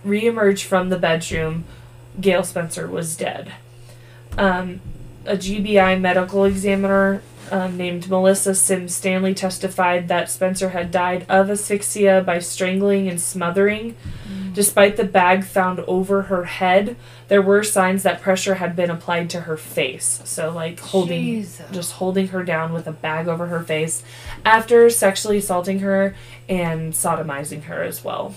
[0.05, 1.65] reemerged from the bedroom,
[2.21, 3.53] Gail Spencer was dead.
[4.37, 4.81] Um,
[5.31, 11.51] a GBI medical examiner um, named Melissa Sims Stanley testified that Spencer had died of
[11.51, 13.97] asphyxia by strangling and smothering.
[14.53, 16.97] Despite the bag found over her head,
[17.29, 20.21] there were signs that pressure had been applied to her face.
[20.25, 21.71] So, like holding, Jesus.
[21.71, 24.03] just holding her down with a bag over her face
[24.45, 26.17] after sexually assaulting her
[26.49, 28.35] and sodomizing her as well.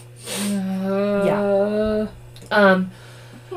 [0.47, 2.07] yeah.
[2.51, 2.91] Um,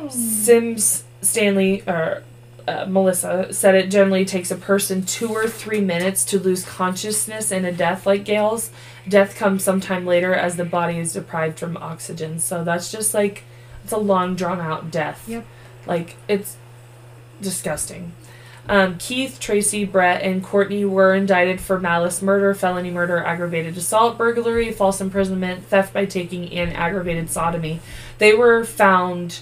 [0.09, 2.23] Sims Stanley or
[2.67, 7.53] uh, Melissa said it generally takes a person two or three minutes to lose consciousness
[7.53, 8.71] in a death like Gail's.
[9.09, 12.39] Death comes sometime later as the body is deprived from oxygen.
[12.41, 13.45] So that's just like
[13.85, 15.29] it's a long drawn out death.
[15.29, 15.47] Yep.
[15.87, 16.57] Like it's
[17.41, 18.13] disgusting.
[18.69, 24.19] Um, Keith, Tracy, Brett, and Courtney were indicted for malice murder, felony murder, aggravated assault,
[24.19, 27.81] burglary, false imprisonment, theft by taking, and aggravated sodomy.
[28.19, 29.41] They were found.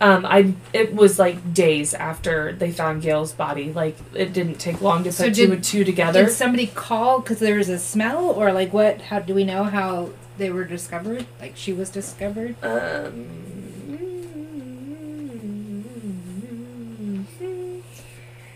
[0.00, 3.72] Um, I it was like days after they found Gail's body.
[3.72, 6.26] Like it didn't take long to put So two and two together.
[6.26, 9.00] Did somebody call because there was a smell, or like what?
[9.02, 11.26] How do we know how they were discovered?
[11.40, 12.54] Like she was discovered.
[12.62, 13.26] Um,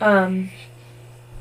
[0.01, 0.51] um,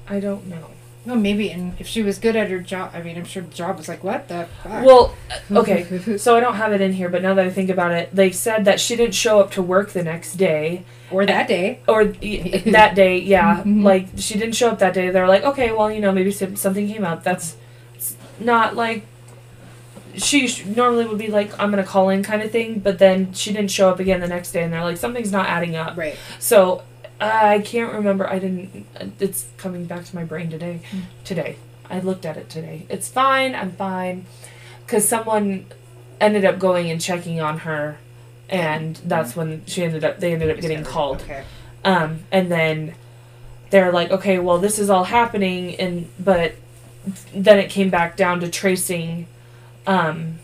[0.08, 0.72] I don't know.
[1.04, 3.52] Well, maybe, and if she was good at her job, I mean, I'm sure the
[3.54, 4.86] job was like, what the fuck?
[4.86, 5.16] Well,
[5.52, 6.18] okay.
[6.20, 8.32] So I don't have it in here, but now that I think about it, they
[8.32, 11.80] said that she didn't show up to work the next day, or that day.
[11.88, 12.04] or
[12.72, 13.18] that day.
[13.18, 13.84] Yeah, Mhm.
[13.84, 15.10] like she didn't show up that day.
[15.10, 17.24] They're like, okay, well, you know, maybe something came up.
[17.24, 17.56] That's
[18.40, 19.06] not like
[20.16, 22.80] she sh- normally would be like, I'm gonna call in kind of thing.
[22.80, 25.48] But then she didn't show up again the next day, and they're like, something's not
[25.48, 25.98] adding up.
[25.98, 26.16] Right.
[26.40, 26.84] So
[27.22, 28.28] I can't remember.
[28.28, 28.86] I didn't.
[29.20, 30.82] It's coming back to my brain today.
[30.90, 31.00] Hmm.
[31.24, 31.58] Today,
[31.90, 32.86] I looked at it today.
[32.90, 33.54] It's fine.
[33.56, 34.26] I'm fine.
[34.86, 35.66] Because someone
[36.20, 37.98] ended up going and checking on her,
[38.50, 40.20] and that's when she ended up.
[40.20, 41.22] They ended up getting called.
[41.22, 41.44] Okay.
[41.86, 42.96] Um, and then
[43.70, 46.56] they're like, okay, well, this is all happening, and but
[47.34, 49.28] then it came back down to tracing.
[49.86, 50.40] Um,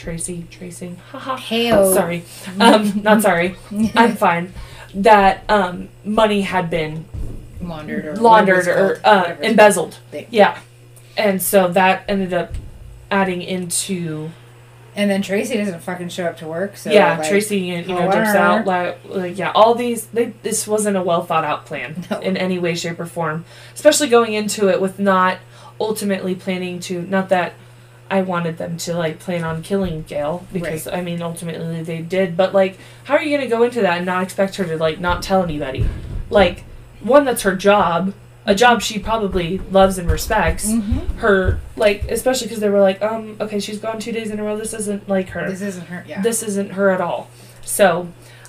[0.00, 0.96] Tracy, tracing.
[1.10, 1.36] Haha.
[1.36, 1.92] Heyo.
[1.92, 2.24] Sorry.
[2.58, 3.54] Um, not sorry.
[3.94, 4.50] I'm fine.
[4.94, 7.04] That um, money had been
[7.60, 9.98] laundered or laundered or uh, embezzled.
[10.10, 10.58] They- Yeah,
[11.16, 12.54] and so that ended up
[13.10, 14.30] adding into
[14.96, 16.76] And then Tracy doesn't fucking show up to work.
[16.76, 20.66] So yeah like, Tracy you know dips out like, like yeah all these they, this
[20.66, 22.18] wasn't a well thought out plan No.
[22.20, 25.38] in any way shape or form especially going into it with not
[25.80, 27.54] ultimately planning to not that
[28.10, 32.36] I wanted them to like plan on killing Gail because I mean ultimately they did
[32.36, 34.98] but like how are you gonna go into that and not expect her to like
[35.00, 35.86] not tell anybody
[36.28, 36.64] like
[37.00, 38.12] one that's her job
[38.46, 41.16] a job she probably loves and respects Mhm.
[41.18, 44.42] her like especially because they were like um okay she's gone two days in a
[44.42, 46.04] row this isn't like her This isn't her.
[46.08, 46.20] Yeah.
[46.22, 47.28] this isn't her at all.
[47.62, 48.08] So,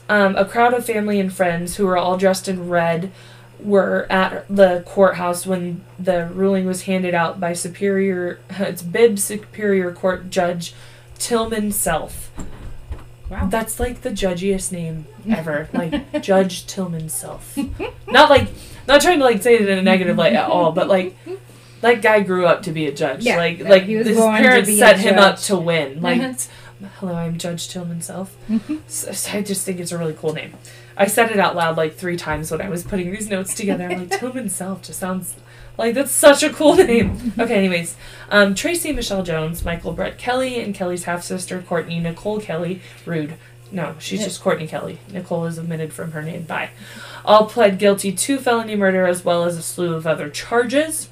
[0.10, 3.12] um, a crowd of family and friends who are all dressed in red
[3.64, 9.92] were at the courthouse when the ruling was handed out by Superior, it's Bibb Superior
[9.94, 10.74] Court Judge
[11.20, 12.32] Tillman Self.
[13.30, 13.48] wow.
[13.48, 17.58] That's like the judgiest name ever, like Judge Tillman Self.
[18.08, 18.48] Not like,
[18.88, 21.16] not trying to like say it in a negative light at all, but like.
[21.82, 23.24] That guy grew up to be a judge.
[23.24, 26.00] Yeah, like, like his parents set him up to win.
[26.00, 26.88] Like, Uh-huh.
[27.00, 28.38] hello, I'm Judge Tillman Self.
[28.86, 30.54] So, so I just think it's a really cool name.
[31.02, 33.86] I said it out loud like three times when I was putting these notes together.
[33.90, 35.36] I'm like, Tillman Self just sounds
[35.78, 37.34] like that's such a cool name.
[37.40, 37.96] Okay, anyways,
[38.30, 42.82] um, Tracy Michelle Jones, Michael Brett Kelly, and Kelly's half sister Courtney Nicole Kelly.
[43.06, 43.34] Rude.
[43.72, 44.26] No, she's Yeah.
[44.28, 45.00] just Courtney Kelly.
[45.12, 46.44] Nicole is omitted from her name.
[46.44, 46.70] Bye.
[47.26, 51.08] All pled guilty to felony murder as well as a slew of other charges.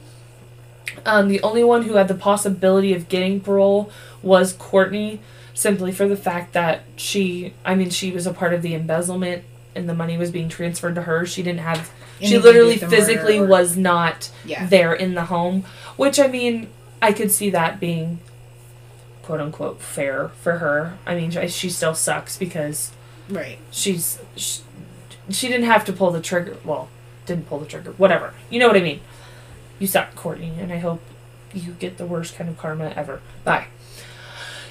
[1.06, 3.90] Um, the only one who had the possibility of getting parole
[4.22, 5.22] was Courtney,
[5.54, 9.44] simply for the fact that she, I mean, she was a part of the embezzlement
[9.76, 11.26] and the money was being transferred to her.
[11.26, 14.66] She didn't have, she Anything to literally do with the physically or- was not Yeah.
[14.66, 15.64] there in the home,
[15.96, 16.70] which I mean,
[17.02, 18.20] I could see that being
[19.24, 20.98] quote unquote fair for her.
[21.06, 22.92] I mean, she- she still sucks because
[23.30, 23.60] Right.
[23.72, 24.62] she's she,
[25.30, 26.58] she didn't have to pull the trigger.
[26.66, 26.90] Well,
[27.28, 27.92] didn't pull the trigger.
[27.98, 28.34] Whatever.
[28.50, 29.02] You know what I mean.
[29.78, 31.02] You suck, Courtney, and I hope
[31.54, 33.22] you get the worst kind of karma ever.
[33.44, 33.68] Bye.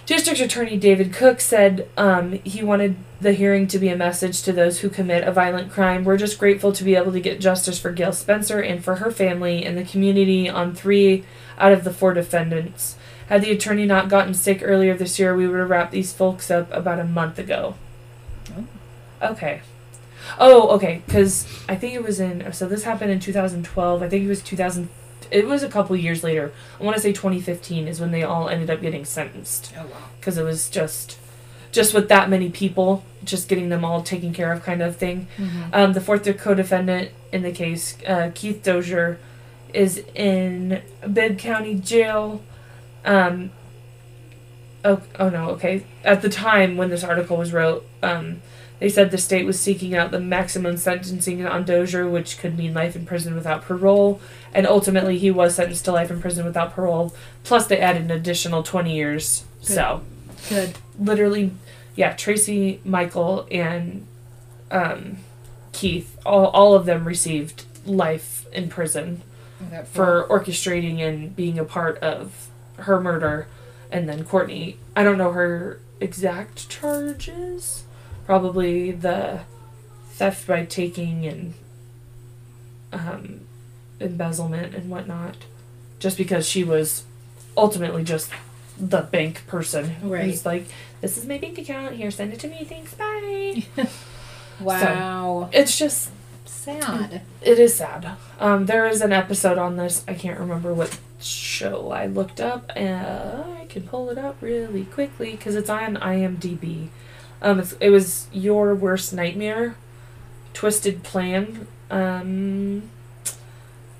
[0.08, 4.54] District Attorney David Cooke said um, he wanted the hearing to be a message to
[4.54, 6.02] those who commit a violent crime.
[6.02, 9.10] We're just grateful to be able to get justice for Gail Spencer and for her
[9.10, 11.26] family and the community on three
[11.58, 12.96] out of the four defendants.
[13.28, 16.50] Had the attorney not gotten sick earlier this year, we would have wrapped these folks
[16.50, 17.74] up about a month ago.
[19.20, 19.60] Okay.
[20.38, 21.02] Oh, okay.
[21.04, 22.50] Because I think it was in.
[22.54, 24.02] So this happened in 2012.
[24.02, 24.88] I think it was 2000.
[25.30, 26.52] It was a couple years later.
[26.80, 29.72] I want to say 2015 is when they all ended up getting sentenced.
[29.76, 29.96] Oh wow.
[30.18, 31.18] Because it was just,
[31.72, 35.28] just with that many people, just getting them all taken care of, kind of thing.
[35.36, 35.68] Mhm.
[35.72, 39.18] Um, the fourth co-defendant in the case, uh, Keith Dozier,
[39.74, 42.40] is in Bibb County Jail.
[43.04, 43.50] Um,
[44.84, 45.84] oh, oh no, okay.
[46.04, 48.40] At the time when this article was wrote, um,
[48.80, 52.74] they said the state was seeking out the maximum sentencing on Dozier, which could mean
[52.74, 54.20] life in prison without parole,
[54.54, 57.14] and ultimately he was sentenced to life in prison without parole.
[57.44, 59.44] Plus, they added an additional twenty years.
[59.60, 59.66] Good.
[59.66, 60.02] So,
[60.48, 60.78] Good.
[60.98, 61.52] literally,
[61.96, 64.06] yeah, Tracy, Michael, and
[64.70, 65.18] um,
[65.72, 69.22] Keith, all, all of them received life in prison
[69.86, 73.48] for orchestrating and being a part of her murder.
[73.90, 77.82] And then Courtney, I don't know her exact charges.
[78.28, 79.40] Probably the
[80.10, 81.54] theft by taking and
[82.92, 83.40] um,
[84.00, 85.36] embezzlement and whatnot.
[85.98, 87.04] Just because she was
[87.56, 88.30] ultimately just
[88.78, 90.26] the bank person Right.
[90.26, 90.66] who's like,
[91.00, 91.94] this is my bank account.
[91.94, 92.64] Here, send it to me.
[92.64, 92.92] Thanks.
[92.92, 93.64] Bye.
[94.60, 95.48] Wow.
[95.52, 96.10] it's just
[96.44, 97.22] Sad.
[97.40, 98.16] it is sad.
[98.40, 100.04] Um, there is an episode on this.
[100.06, 102.72] I can't remember what show I looked up.
[102.76, 106.88] Uh, I can pull it up really quickly because it's on IMDb.
[107.40, 109.76] Um, it was Your Worst Nightmare,
[110.54, 111.66] Twisted Plan.
[111.90, 112.90] Um,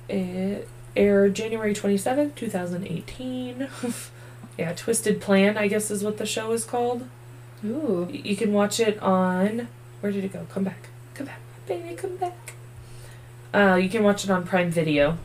[0.09, 3.67] it, aired January 27th, 2018.
[4.57, 7.07] yeah, Twisted Plan, I guess is what the show is called.
[7.65, 8.07] Ooh.
[8.11, 9.67] Y- You can watch it on.
[10.01, 10.45] Where did it go?
[10.51, 10.89] Come back.
[11.13, 11.39] Come back.
[11.67, 12.53] Baby, come back.
[13.53, 15.17] Uh, you can watch it on Prime Video.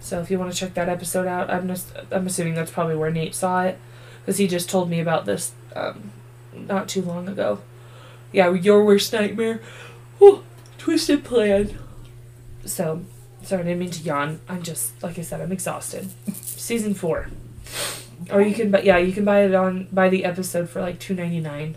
[0.00, 2.96] So if you want to check that episode out, I'm just I'm assuming that's probably
[2.96, 3.78] where Nate saw it,
[4.20, 6.10] because he just told me about this um,
[6.66, 7.60] not too long ago.
[8.32, 9.60] Yeah, your worst nightmare.
[10.18, 10.44] Whew,
[10.78, 11.78] twisted plan.
[12.64, 13.02] So,
[13.42, 14.40] sorry, I didn't mean to yawn.
[14.48, 16.10] I'm just like I said, I'm exhausted.
[16.34, 17.28] Season four.
[18.30, 20.98] Or you can, but yeah, you can buy it on buy the episode for like
[20.98, 21.76] two ninety nine.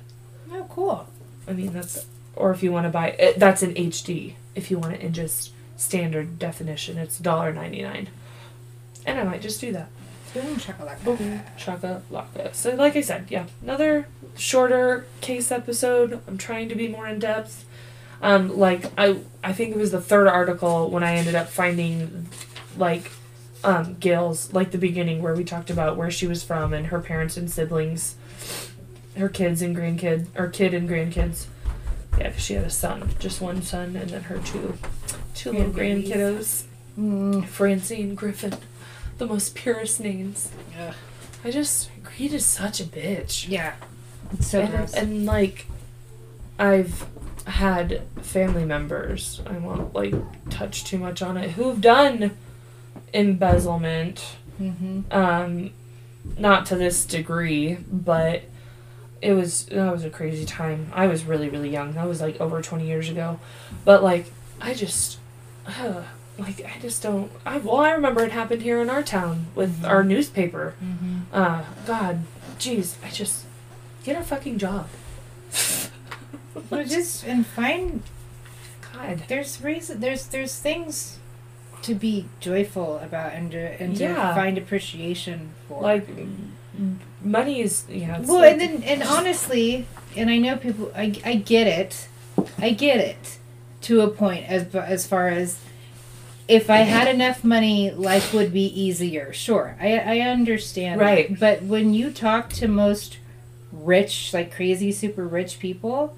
[0.52, 1.08] Oh, cool.
[1.48, 2.06] I mean that's,
[2.36, 4.36] or if you want to buy it, that's in HD.
[4.56, 8.08] If you want it in just standard definition, it's $1.99.
[9.06, 9.90] And I might just do that.
[10.34, 11.04] Boom shakalaka.
[11.04, 12.54] Boom, shakalaka.
[12.56, 16.20] So, like I said, yeah, another shorter case episode.
[16.28, 17.66] I'm trying to be more in depth.
[18.22, 22.28] Um, like I, I think it was the third article when I ended up finding,
[22.78, 23.12] like,
[23.64, 27.00] um, Gail's like the beginning where we talked about where she was from and her
[27.00, 28.16] parents and siblings,
[29.18, 31.46] her kids and grandkids, or kid and grandkids.
[32.18, 34.78] Yeah, 'cause she had a son, just one son, and then her two,
[35.36, 36.64] two little grandkiddos,
[37.00, 37.46] Mm.
[37.48, 38.54] Francine Griffin,
[39.24, 40.52] the most purest names.
[40.76, 40.94] Yeah.
[41.44, 43.48] I just Creed is such a bitch.
[43.48, 43.76] Yeah.
[44.34, 44.94] It's so and, gross.
[44.94, 45.66] and like
[46.60, 47.06] I've
[47.46, 50.14] had family members, I won't like
[50.50, 52.32] touch too much on it, who've done
[53.14, 54.36] embezzlement.
[54.62, 55.02] mm-hmm.
[55.12, 55.72] Um
[56.38, 58.44] not to this degree, but
[59.22, 60.92] it was that was a crazy time.
[60.94, 61.94] I was really, really young.
[61.94, 63.40] That was like over twenty years ago.
[63.86, 65.18] But like I just
[65.66, 66.04] uh,
[66.38, 69.82] like I just don't I well I remember it happened here in our town with
[69.82, 69.88] Mhm.
[69.90, 70.74] our newspaper.
[70.84, 71.20] Mm-hmm.
[71.32, 72.20] Uh, God,
[72.60, 73.46] jeez, I just
[74.04, 74.88] get a fucking job.
[76.70, 78.02] Well, just and find
[78.94, 81.20] God, there's reason there's there's things
[81.84, 84.34] to be joyful about and to, and to Yeah.
[84.34, 85.82] find appreciation for.
[85.82, 86.08] like
[87.22, 88.18] money is yeah.
[88.20, 90.92] It's well, like, and then and honestly, and I know people.
[90.96, 92.08] I I get it.
[92.58, 93.38] I get it
[93.82, 95.60] to a point as as far as
[96.48, 99.32] if I had enough money, life would be easier.
[99.34, 101.00] Sure, I I understand.
[101.00, 101.06] that.
[101.06, 101.40] Right.
[101.40, 103.18] But when you talk to most
[103.72, 106.16] rich, like crazy, super rich people,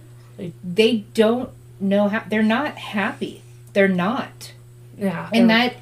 [0.64, 1.50] They- don't
[1.80, 2.24] know how.
[2.28, 3.42] They're not happy.
[3.74, 4.54] They're not
[4.98, 5.76] yeah, and that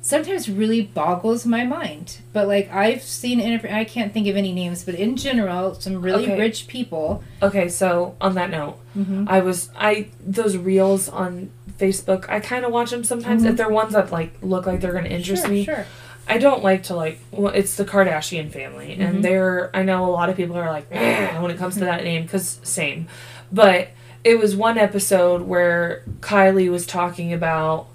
[0.00, 4.84] sometimes really boggles my mind but like i've seen i can't think of any names
[4.84, 6.38] but in general some really Okay.
[6.38, 7.68] rich people okay.
[7.68, 9.24] So on that note, mm-hmm.
[9.28, 12.26] I was I those reels on Facebook.
[12.28, 13.50] I kind of watch them sometimes Mhm.
[13.50, 15.64] if they're ones that like look like they're gonna interest sure, me.
[15.64, 15.86] sure
[16.28, 17.20] I don't like to like.
[17.30, 19.00] Well, it's the Kardashian family, Mhm.
[19.08, 19.70] and they're.
[19.74, 22.58] I know a lot of people are like when it comes to that name because
[22.64, 23.06] same,
[23.52, 23.88] but
[24.24, 27.86] it was one episode where Kylie was talking about.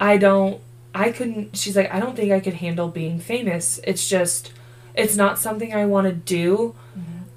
[0.00, 0.60] I don't.
[0.94, 1.56] I couldn't.
[1.56, 3.78] She's like, I don't think I could handle being famous.
[3.84, 4.50] It's just,
[4.94, 6.74] it's not something I want to do,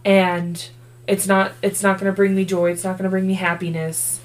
[0.06, 0.68] and
[1.08, 1.52] it's not.
[1.62, 2.72] It's not going to bring me joy.
[2.72, 4.19] It's not going to bring me happiness.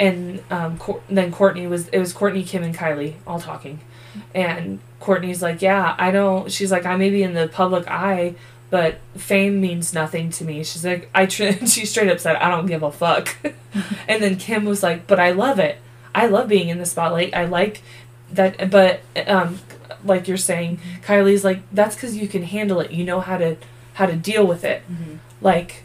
[0.00, 1.88] And um, Cour- then Courtney was.
[1.88, 3.80] It was Courtney, Kim, and Kylie all talking,
[4.34, 6.50] and Courtney's like, yeah, I don't.
[6.50, 8.34] She's like, I may be in the public eye,
[8.70, 10.64] but fame means nothing to me.
[10.64, 11.26] She's like, I.
[11.26, 13.36] Tr- she straight up said, I don't give a fuck.
[14.08, 15.76] and then Kim was like, but I love it.
[16.14, 17.34] I love being in the spotlight.
[17.34, 17.82] I like
[18.32, 18.70] that.
[18.70, 19.58] But um,
[20.02, 22.90] like you're saying, Kylie's like, that's because you can handle it.
[22.90, 23.58] You know how to
[23.92, 24.82] how to deal with it.
[24.90, 25.18] Mhm.
[25.42, 25.82] Like,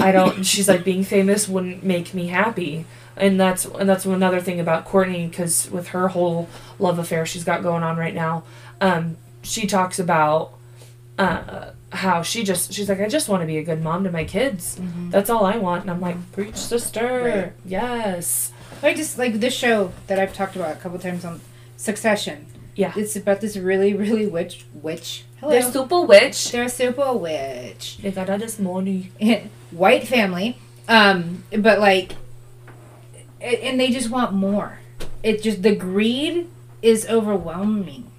[0.00, 0.42] I don't.
[0.42, 2.86] she's like, being famous wouldn't make me happy.
[3.16, 6.48] And that's and that's another thing about Courtney because with her whole
[6.78, 8.42] love affair she's got going on right now,
[8.80, 10.52] um, she talks about
[11.18, 14.10] uh, how she just she's like I just want to be a good mom to
[14.10, 14.76] my kids.
[14.78, 15.10] Mhm.
[15.10, 15.82] That's all I want.
[15.82, 17.22] And I'm like, preach, sister.
[17.24, 17.52] Right.
[17.64, 18.52] Yes.
[18.82, 21.40] i just like this show that i've talked about a couple times on
[21.78, 22.44] succession
[22.74, 22.92] Yeah.
[22.94, 26.50] it's about this really really witch witch hello The super witch.
[26.52, 29.12] they're a super witch They got all this money.
[29.70, 30.58] white family
[30.88, 32.16] um but like
[33.40, 34.78] and they just want more.
[35.22, 36.48] It just the greed
[36.82, 38.10] is overwhelming.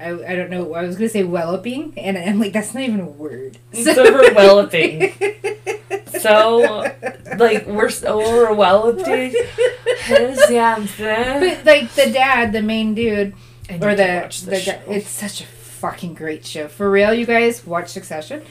[0.00, 3.00] I, I don't know I was gonna say welloping and I'm like that's not even
[3.00, 3.58] a word.
[3.72, 5.14] It's overwhelming.
[6.20, 6.86] So
[7.36, 8.54] like we're so
[10.98, 13.34] yeah, but like the dad the main dude
[13.68, 16.68] I or the, watch the guy, it's such a fucking great show.
[16.68, 18.42] For real you guys watch Succession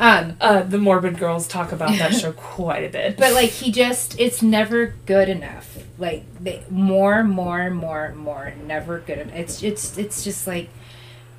[0.00, 3.16] um uh, the morbid girls talk about that show quite a bit.
[3.16, 5.78] But like he just it's never good enough.
[5.98, 9.34] Like they more, more, more, more, never good enough.
[9.34, 10.68] It's it's it's just like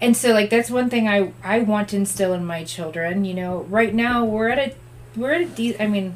[0.02, 3.34] and so like that's one thing I I want to instill in my children, you
[3.34, 3.62] know.
[3.70, 4.76] Right now we're at a
[5.16, 6.16] we're at a de- I mean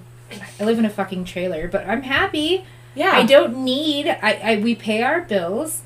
[0.59, 2.65] I live in a fucking trailer, but I'm happy.
[2.95, 5.81] yeah, I don't need I, I we pay our bills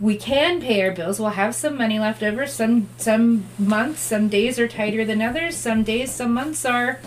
[0.00, 1.20] we can pay our bills.
[1.20, 2.46] We'll have some money left over.
[2.46, 5.56] Some some months, some days are tighter than others.
[5.56, 7.00] Some days, some months are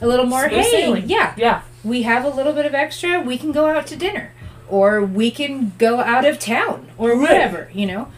[0.00, 0.48] a little more.
[0.48, 1.08] Smooth hey, sailing.
[1.08, 1.62] yeah, Yeah.
[1.82, 3.20] we have a little bit of extra.
[3.20, 4.32] We can go out to dinner,
[4.68, 7.70] or we can go out of town, or whatever.
[7.72, 8.08] You know,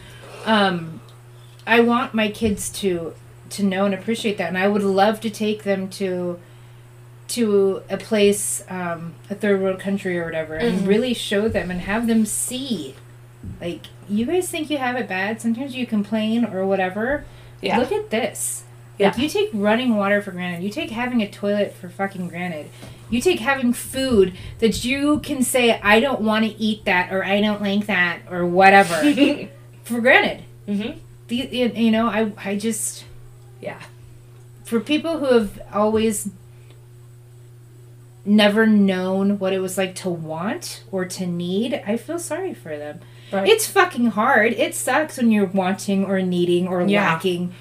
[0.45, 0.99] um,
[1.65, 3.13] I want my kids to
[3.51, 6.39] to know and appreciate that, and I would love to take them to
[7.29, 10.87] to a place, um, a third world country or whatever, and Mhm.
[10.87, 12.95] really show them and have them see,
[13.61, 15.39] like you guys think you have it bad.
[15.41, 17.25] Sometimes you complain or whatever.
[17.61, 17.77] Yeah.
[17.79, 18.63] Look at this.
[18.97, 19.09] Yeah.
[19.09, 20.63] Like you take running water for granted.
[20.63, 22.69] You take having a toilet for fucking granted.
[23.09, 27.23] You take having food that you can say I don't want to eat that or
[27.23, 28.93] I don't like that or whatever
[29.83, 30.43] for granted.
[30.67, 30.99] mm-hmm.
[31.27, 33.05] The, you you know, I I just
[33.61, 33.79] Yeah.
[34.63, 36.29] for people who have always
[38.25, 42.77] never known what it was like to want or to need, I feel sorry for
[42.77, 42.99] them.
[43.31, 43.47] Right.
[43.47, 44.53] It's fucking hard.
[44.53, 47.13] It sucks when you're wanting or needing or Yeah.
[47.13, 47.53] lacking.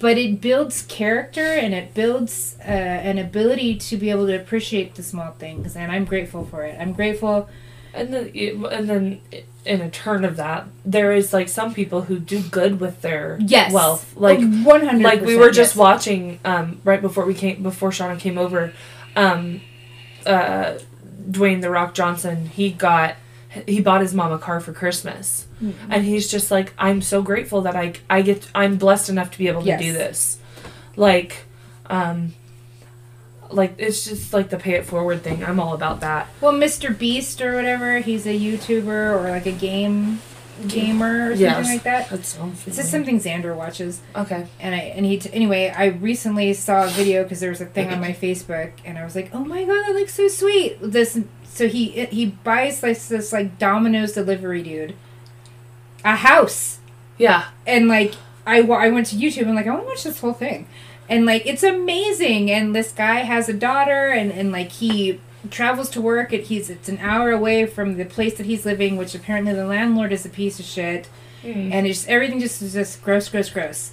[0.00, 4.94] But it builds character and it builds uh, an ability to be able to appreciate
[4.94, 6.76] the small things, and I'm grateful for it.
[6.80, 7.48] I'm grateful.
[7.92, 8.30] And then,
[8.70, 9.20] and then,
[9.64, 13.38] in a turn of that, there is like some people who do good with their
[13.40, 14.14] Yes, wealth.
[14.14, 15.02] Like, one hundred.
[15.02, 18.72] like we were just watching um, right before we came before Shauna came over.
[19.16, 19.62] Um,
[20.24, 20.74] uh,
[21.28, 23.16] Dwayne the Rock Johnson, he got
[23.66, 25.90] he bought his mom a car for Christmas, Mm-hmm.
[25.92, 29.38] and he's just like, I'm so grateful that I I get I'm blessed enough to
[29.38, 29.80] be able to Yes.
[29.80, 30.38] do this,
[30.96, 31.44] like,
[31.86, 32.32] um,
[33.50, 35.42] like it's just like the pay it forward thing.
[35.44, 36.28] I'm all about that.
[36.40, 36.96] Well, Mr.
[36.96, 38.86] Beast or whatever, he's a YouTuber
[39.18, 40.20] or like a game
[40.66, 41.66] gamer or something Yes.
[41.66, 42.10] like that.
[42.10, 44.00] That's so It's just something Xander watches.
[44.16, 44.46] Okay.
[44.60, 45.72] and I and he t- anyway.
[45.76, 49.04] I recently saw a video because there was a thing on my Facebook, and I
[49.04, 52.98] was like, "Oh my god, that looks so sweet!" This so he he buys like
[53.00, 54.94] this like Domino's delivery dude
[56.04, 56.78] a house,
[57.18, 57.44] Yeah.
[57.66, 58.14] and like
[58.46, 60.66] I I went to YouTube and like I want to watch this whole thing,
[61.08, 62.50] and like it's amazing.
[62.50, 65.20] And this guy has a daughter, and and like he
[65.50, 66.32] travels to work.
[66.32, 69.66] And he's it's an hour away from the place that he's living, which apparently the
[69.66, 71.08] landlord is a piece of shit
[71.42, 71.72] mm.
[71.72, 73.92] and it's everything just is just gross, gross, gross.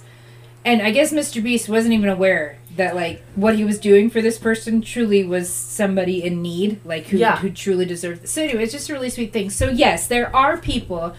[0.64, 1.42] And I guess Mr.
[1.42, 5.52] Beast wasn't even aware that like what he was doing for this person truly was
[5.52, 7.36] somebody in need, like who Yeah.
[7.36, 8.28] who truly deserved it.
[8.28, 9.50] So anyway, it's just a really sweet thing.
[9.50, 11.14] So yes, there are people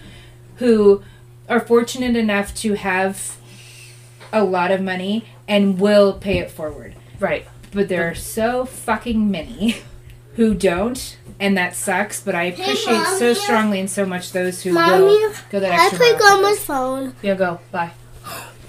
[0.58, 1.02] who
[1.50, 3.38] are fortunate enough to have
[4.34, 6.96] a lot of money and will pay it forward.
[7.20, 7.48] Right.
[7.72, 9.78] But there are so fucking many
[10.38, 12.22] who don't, and that sucks.
[12.22, 15.72] But I appreciate Mom, so strongly and so much those who Mommy, will go that
[15.72, 16.24] I extra play mile.
[16.24, 16.64] on for my this.
[16.64, 17.16] phone.
[17.22, 17.36] Yeah.
[17.36, 17.60] Go.
[17.72, 17.92] Bye.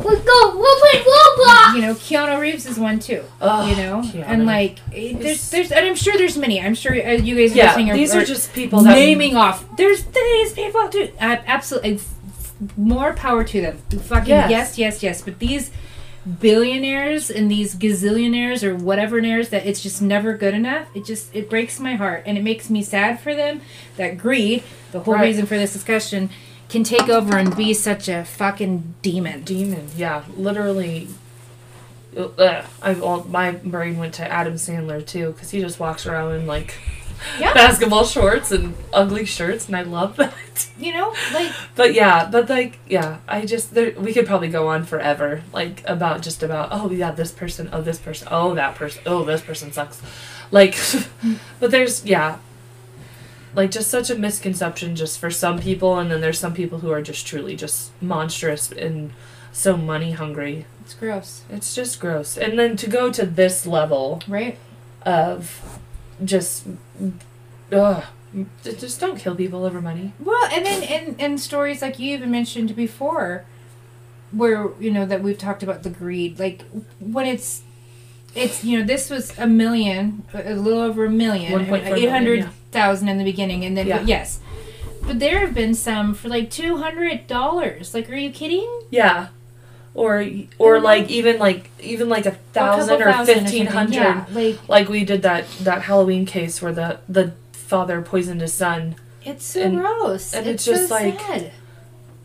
[0.01, 0.57] Let's go.
[0.57, 1.75] We'll play Roblox.
[1.75, 3.25] You know, Keanu Reeves is one too.
[3.41, 4.25] Ugh, you know, Keanu.
[4.29, 6.61] and like it- there's there's and I'm sure there's many.
[6.63, 7.67] I'm sure uh, you guys are Yeah.
[7.75, 7.93] listening.
[7.95, 9.65] These are, are just people that naming off.
[9.77, 11.11] There's these people too.
[11.21, 11.99] Uh, absolutely,
[12.77, 13.79] more power to them.
[14.03, 14.51] Fucking Yes.
[14.51, 15.23] yes, yes, yes.
[15.23, 15.73] But these
[16.41, 20.89] billionaires and these gazillionaires or whatever naires that it's just never good enough.
[20.95, 23.61] It just it breaks my heart and it makes me sad for them
[23.97, 24.63] that greed,
[24.93, 25.25] the whole Right.
[25.27, 26.31] reason for this discussion,
[26.69, 29.43] can take over and be such a fucking demon.
[29.43, 29.87] demon.
[29.97, 31.09] Yeah, literally.
[32.17, 32.95] Uh, I
[33.29, 36.75] my brain went to Adam Sandler too because he just walks around and like
[37.39, 37.55] Yeah.
[37.63, 40.35] basketball shorts and ugly shirts, and I love that.
[40.79, 44.69] You know, like But yeah, but like yeah, I just there we could probably go
[44.69, 48.75] on forever like about just about oh yeah this person oh this person oh that
[48.75, 50.03] person oh this person sucks,
[50.51, 50.77] like,
[51.61, 52.39] but there's yeah.
[53.55, 56.91] Like just such a misconception just for some people, and then there's some people who
[56.93, 59.11] are just truly just monstrous and
[59.53, 60.67] so money hungry.
[60.83, 62.37] it's gross, It's just gross.
[62.37, 64.59] And then to go to this level right?
[65.03, 65.79] of
[66.25, 66.67] just,
[67.73, 68.05] ugh,
[68.63, 70.13] just don't kill people over money.
[70.21, 73.45] Well, and then and and stories like you even mentioned before,
[74.33, 76.65] where you know that we've talked about the greed, like
[77.01, 77.63] when it's,
[78.35, 82.09] it's you know this was a million, a little over a million, 1.4 million, eight
[82.11, 83.99] hundred thousand in the beginning, and then Yeah.
[83.99, 84.41] but yes,
[85.07, 87.95] but there have been some for like two hundred dollars.
[87.95, 88.69] Like, are you kidding?
[88.91, 89.29] Yeah.
[90.05, 90.15] Or
[90.59, 90.83] or Mhm.
[90.91, 94.89] like even like even like a Or a thousand or fifteen hundred Yeah, like Like
[94.89, 98.95] we did that that Halloween case where the the father poisoned his son.
[99.25, 100.33] it's so And- gross.
[100.35, 101.51] and it's, it's just so like- sad.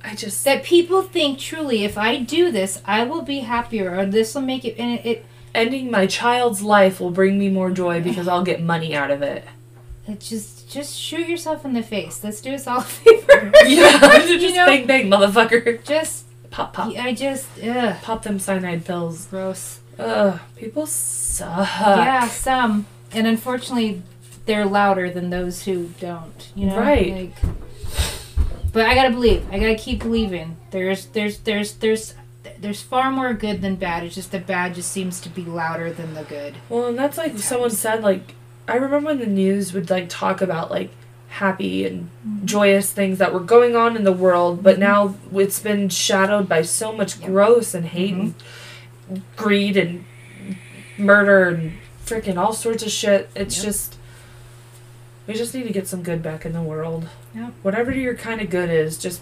[0.06, 4.06] I just that people think truly if I do this, I will be happier, or
[4.06, 7.72] this will make it, and it, it ending my child's life will bring me more
[7.72, 9.44] joy because I'll get money out of it.
[10.08, 12.22] It just just shoot yourself in the face.
[12.24, 13.52] Let's do us all a favor.
[13.66, 13.98] Yeah,
[14.28, 15.84] just you know, bang bang, motherfucker.
[15.86, 16.23] just
[16.54, 16.94] Pop pop.
[16.96, 19.26] I just ugh, Pop them cyanide pills.
[19.26, 19.80] gross.
[19.98, 21.68] Ugh, people suck.
[21.80, 24.04] yeah, some, and unfortunately,
[24.46, 26.52] they're louder than those who don't.
[26.56, 27.12] You know, Right.
[27.12, 27.36] Like,
[28.72, 29.46] But I gotta believe.
[29.52, 30.58] I gotta keep believing.
[30.70, 32.14] There's there's there's there's
[32.60, 34.04] there's far more good than bad.
[34.04, 36.54] It's just the bad just seems to be louder than the good.
[36.70, 38.36] Well, and that's like someone said, like,
[38.68, 40.90] I remember when the news would, like, talk about, like,
[41.34, 42.10] happy and
[42.46, 44.82] joyous things that were going on in the world, but mm-hmm.
[44.82, 49.14] now it's been shadowed by so much gross and hate mm-hmm.
[49.14, 50.06] and greed and
[50.96, 51.74] murder and
[52.06, 53.30] freaking all sorts of shit.
[53.36, 53.66] It's Yep.
[53.66, 53.98] just.
[55.26, 57.08] We just need to get some good back in the world.
[57.34, 57.54] Yep.
[57.62, 59.22] Whatever your kind of good is, just.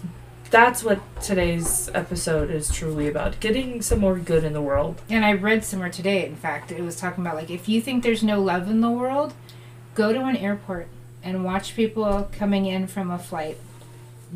[0.50, 3.40] That's what today's episode is truly about.
[3.40, 5.00] Getting some more good in the world.
[5.08, 8.02] And I read somewhere today, in fact, it was talking about like if you think
[8.02, 9.32] there's no love in the world,
[9.94, 10.88] go to an airport
[11.24, 13.58] and watch people coming in from a flight.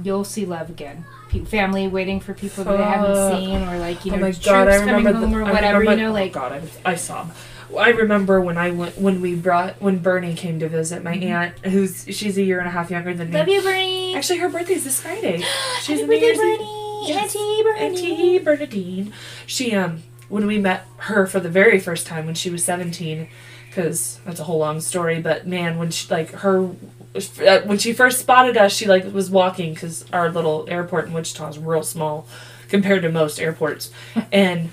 [0.03, 1.05] You'll see love again.
[1.31, 4.31] Pe- family waiting for people that they haven't seen, or like you know, oh my
[4.31, 5.79] troops god, I coming home the, or whatever.
[5.81, 6.53] remember- you know, oh like god,
[6.85, 7.33] I, I sob.
[7.77, 11.59] I remember when I went when we brought when Bernie came to visit my aunt,
[11.67, 13.35] who's she's a year and a half younger than me.
[13.39, 14.15] love you, Bernie.
[14.15, 15.43] Actually, her birthday's this Friday.
[15.83, 16.59] She's Happy birthday, New Year's Eve.
[16.59, 17.09] Bernie.
[17.09, 17.37] Yes.
[17.37, 17.87] Auntie Bernie.
[17.87, 19.13] Auntie Bernadine.
[19.47, 23.29] She um when we met her for the very first time when she was seventeen,
[23.77, 25.21] because that's a whole long story.
[25.21, 26.71] But man, when she like her.
[27.15, 31.13] uh, When she first spotted us, she like was walking because our little airport in
[31.13, 32.27] Wichita is real small
[32.69, 33.91] compared to most airports,
[34.33, 34.71] and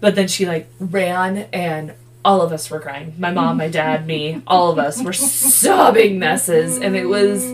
[0.00, 1.94] but then she like ran and
[2.24, 3.14] all of us were crying.
[3.18, 7.44] My mom, my dad, me, all of us were sobbing messes, and it was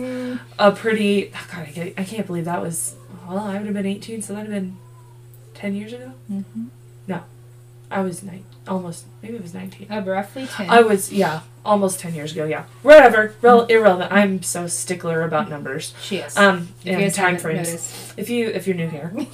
[0.59, 1.31] a pretty.
[1.33, 2.95] oh God, I can't, I can't believe that was.
[3.27, 4.77] Well, I would have been eighteen, so that would have been
[5.53, 6.11] ten years ago.
[6.31, 6.65] Mm-hmm.
[7.07, 7.23] No,
[7.91, 9.05] I was nine, almost.
[9.23, 9.87] Maybe it was nineteen.
[9.91, 10.69] Uh, roughly ten.
[10.69, 12.45] I was yeah, almost ten years ago.
[12.45, 13.33] Yeah, whatever.
[13.41, 14.11] Rel- irrelevant.
[14.11, 15.93] I'm so stickler about numbers.
[16.01, 16.37] she is.
[16.37, 17.67] Um, If and time frames.
[17.67, 19.11] noticed If you if you're new here,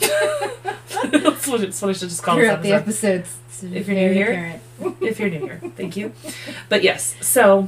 [1.12, 4.14] that's what, that's what I should just call this throughout the episodes, If you're new
[4.14, 4.62] here,
[5.02, 5.60] if you're new here.
[5.76, 6.14] Thank you.
[6.70, 7.68] But yes, so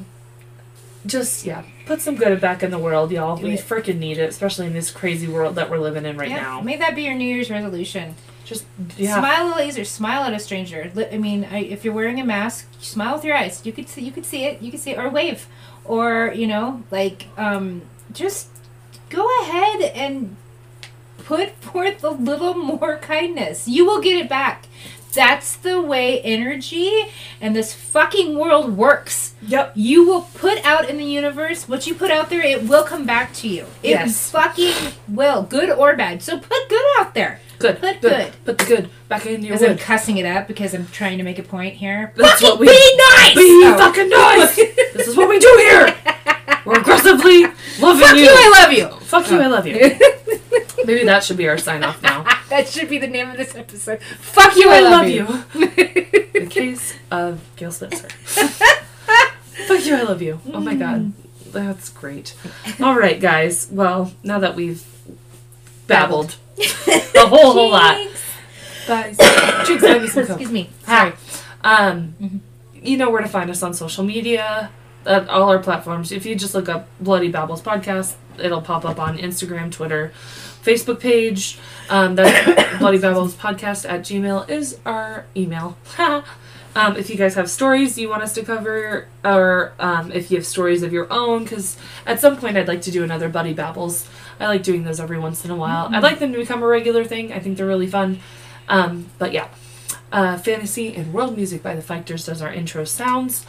[1.06, 3.36] just yeah, put some good back in the world, y'all.
[3.38, 6.30] Do we freaking need it, especially in this crazy world that we're living in right
[6.30, 6.62] Yeah, now.
[6.62, 8.16] May that be your New Year's resolution.
[8.48, 8.66] Just
[8.98, 9.84] yeah, Smile at laser.
[9.84, 10.90] Smile at a stranger.
[11.12, 13.66] I mean, I, if you're wearing a mask, smile with your eyes.
[13.66, 14.02] You could see.
[14.02, 14.62] You could see it.
[14.62, 15.48] You could see it, or wave,
[15.84, 17.82] or you know, like um,
[18.14, 18.48] just
[19.10, 20.38] go ahead and
[21.18, 23.68] put forth a little more kindness.
[23.68, 24.68] You will get it back.
[25.14, 27.06] That's the way energy
[27.42, 29.34] and this fucking world works.
[29.42, 29.74] Yep.
[29.76, 32.42] You will put out in the universe what you put out there.
[32.44, 33.64] It will come back to you.
[33.82, 34.30] It Yes.
[34.30, 34.76] fucking
[35.08, 36.22] will, good or bad.
[36.22, 37.40] So put good out there.
[37.60, 37.80] Good.
[37.80, 38.12] Put good.
[38.12, 38.34] good.
[38.46, 41.24] Put the good back in your As I'm cussing it up because I'm trying to
[41.24, 42.14] make a point here.
[42.16, 43.36] That's what we Be nice.
[43.36, 43.76] be Oh.
[43.78, 44.56] fucking nice.
[44.94, 45.96] this is what we do here.
[46.66, 47.44] We're aggressively
[47.80, 48.24] loving Fuck you.
[48.24, 48.88] you, I love you.
[49.06, 49.50] Fuck you, I oh.
[49.50, 49.74] love you.
[50.86, 52.24] Maybe that should be our sign off now.
[52.50, 54.02] that should be the name of this episode.
[54.02, 55.26] Fuck you, I, love, you.
[55.54, 58.12] The case of Gail Snitzer.
[59.68, 60.40] Fuck you, I love you.
[60.54, 61.02] Oh my god.
[61.02, 61.52] Mm.
[61.52, 62.36] That's great.
[62.80, 63.68] All right, guys.
[63.72, 64.86] Well, now that we've
[65.88, 68.08] babbled a whole, whole lot.
[68.88, 69.18] Guys,
[69.70, 70.30] you some Coke.
[70.30, 70.70] Excuse me.
[70.86, 71.14] Sorry.
[71.64, 72.42] Um,
[72.74, 74.72] you know where to find us on social media,
[75.06, 76.12] at all our platforms.
[76.12, 80.12] If you just look up Bloody Babbles Podcast, it'll pop up on Instagram, Twitter,
[80.64, 81.60] Facebook page.
[81.90, 85.78] Um, that's Bloody Babbles Podcast at Gmail is our email.
[85.98, 90.38] um, if you guys have stories you want us to cover, or um, if you
[90.38, 93.54] have stories of your own, because at some point I'd like to do another Buddy
[93.54, 94.08] Babbles.
[94.40, 95.90] I like doing those every once in a while.
[95.92, 97.34] I'd like them to become a regular thing.
[97.34, 98.20] I think they're really fun.
[98.70, 99.48] Um, but yeah,
[100.12, 103.46] uh, fantasy and world music by the Fighters does our intro sounds.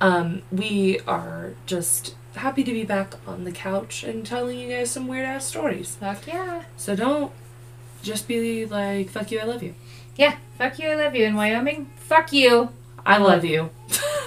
[0.00, 4.90] Um, we are just happy to be back on the couch and telling you guys
[4.90, 5.96] some weird ass stories.
[5.96, 6.64] Fuck yeah.
[6.76, 7.30] So don't
[8.02, 9.74] just be like, fuck you, I love you.
[10.16, 10.36] Yeah.
[10.58, 11.24] Fuck you, I love you.
[11.24, 12.70] In Wyoming, fuck you.
[13.04, 13.70] I love you.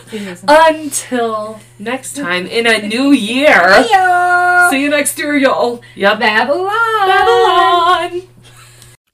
[0.47, 3.49] Until next time in a new year.
[3.91, 4.67] Yo.
[4.69, 5.81] See you next year, y'all.
[5.95, 6.19] Yep.
[6.19, 6.71] Babylon.
[7.07, 8.27] Babylon.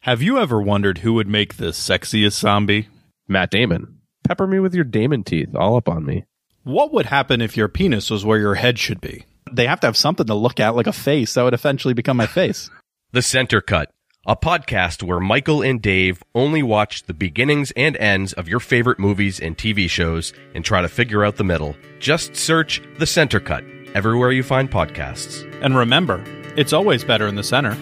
[0.01, 2.89] Have you ever wondered who would make the sexiest zombie?
[3.27, 3.99] Matt Damon.
[4.27, 6.25] Pepper me with your Damon teeth all up on me.
[6.63, 9.25] What would happen if your penis was where your head should be?
[9.51, 12.17] They have to have something to look at like a face that would eventually become
[12.17, 12.69] my face.
[13.13, 13.91] The Center Cut,
[14.27, 18.99] a podcast where Michael and Dave only watch the beginnings and ends of your favorite
[18.99, 21.75] movies and TV shows and try to figure out the middle.
[21.99, 23.63] Just search The Center Cut
[23.95, 25.43] everywhere you find podcasts.
[25.63, 26.23] And remember,
[26.55, 27.75] it's always better in the center.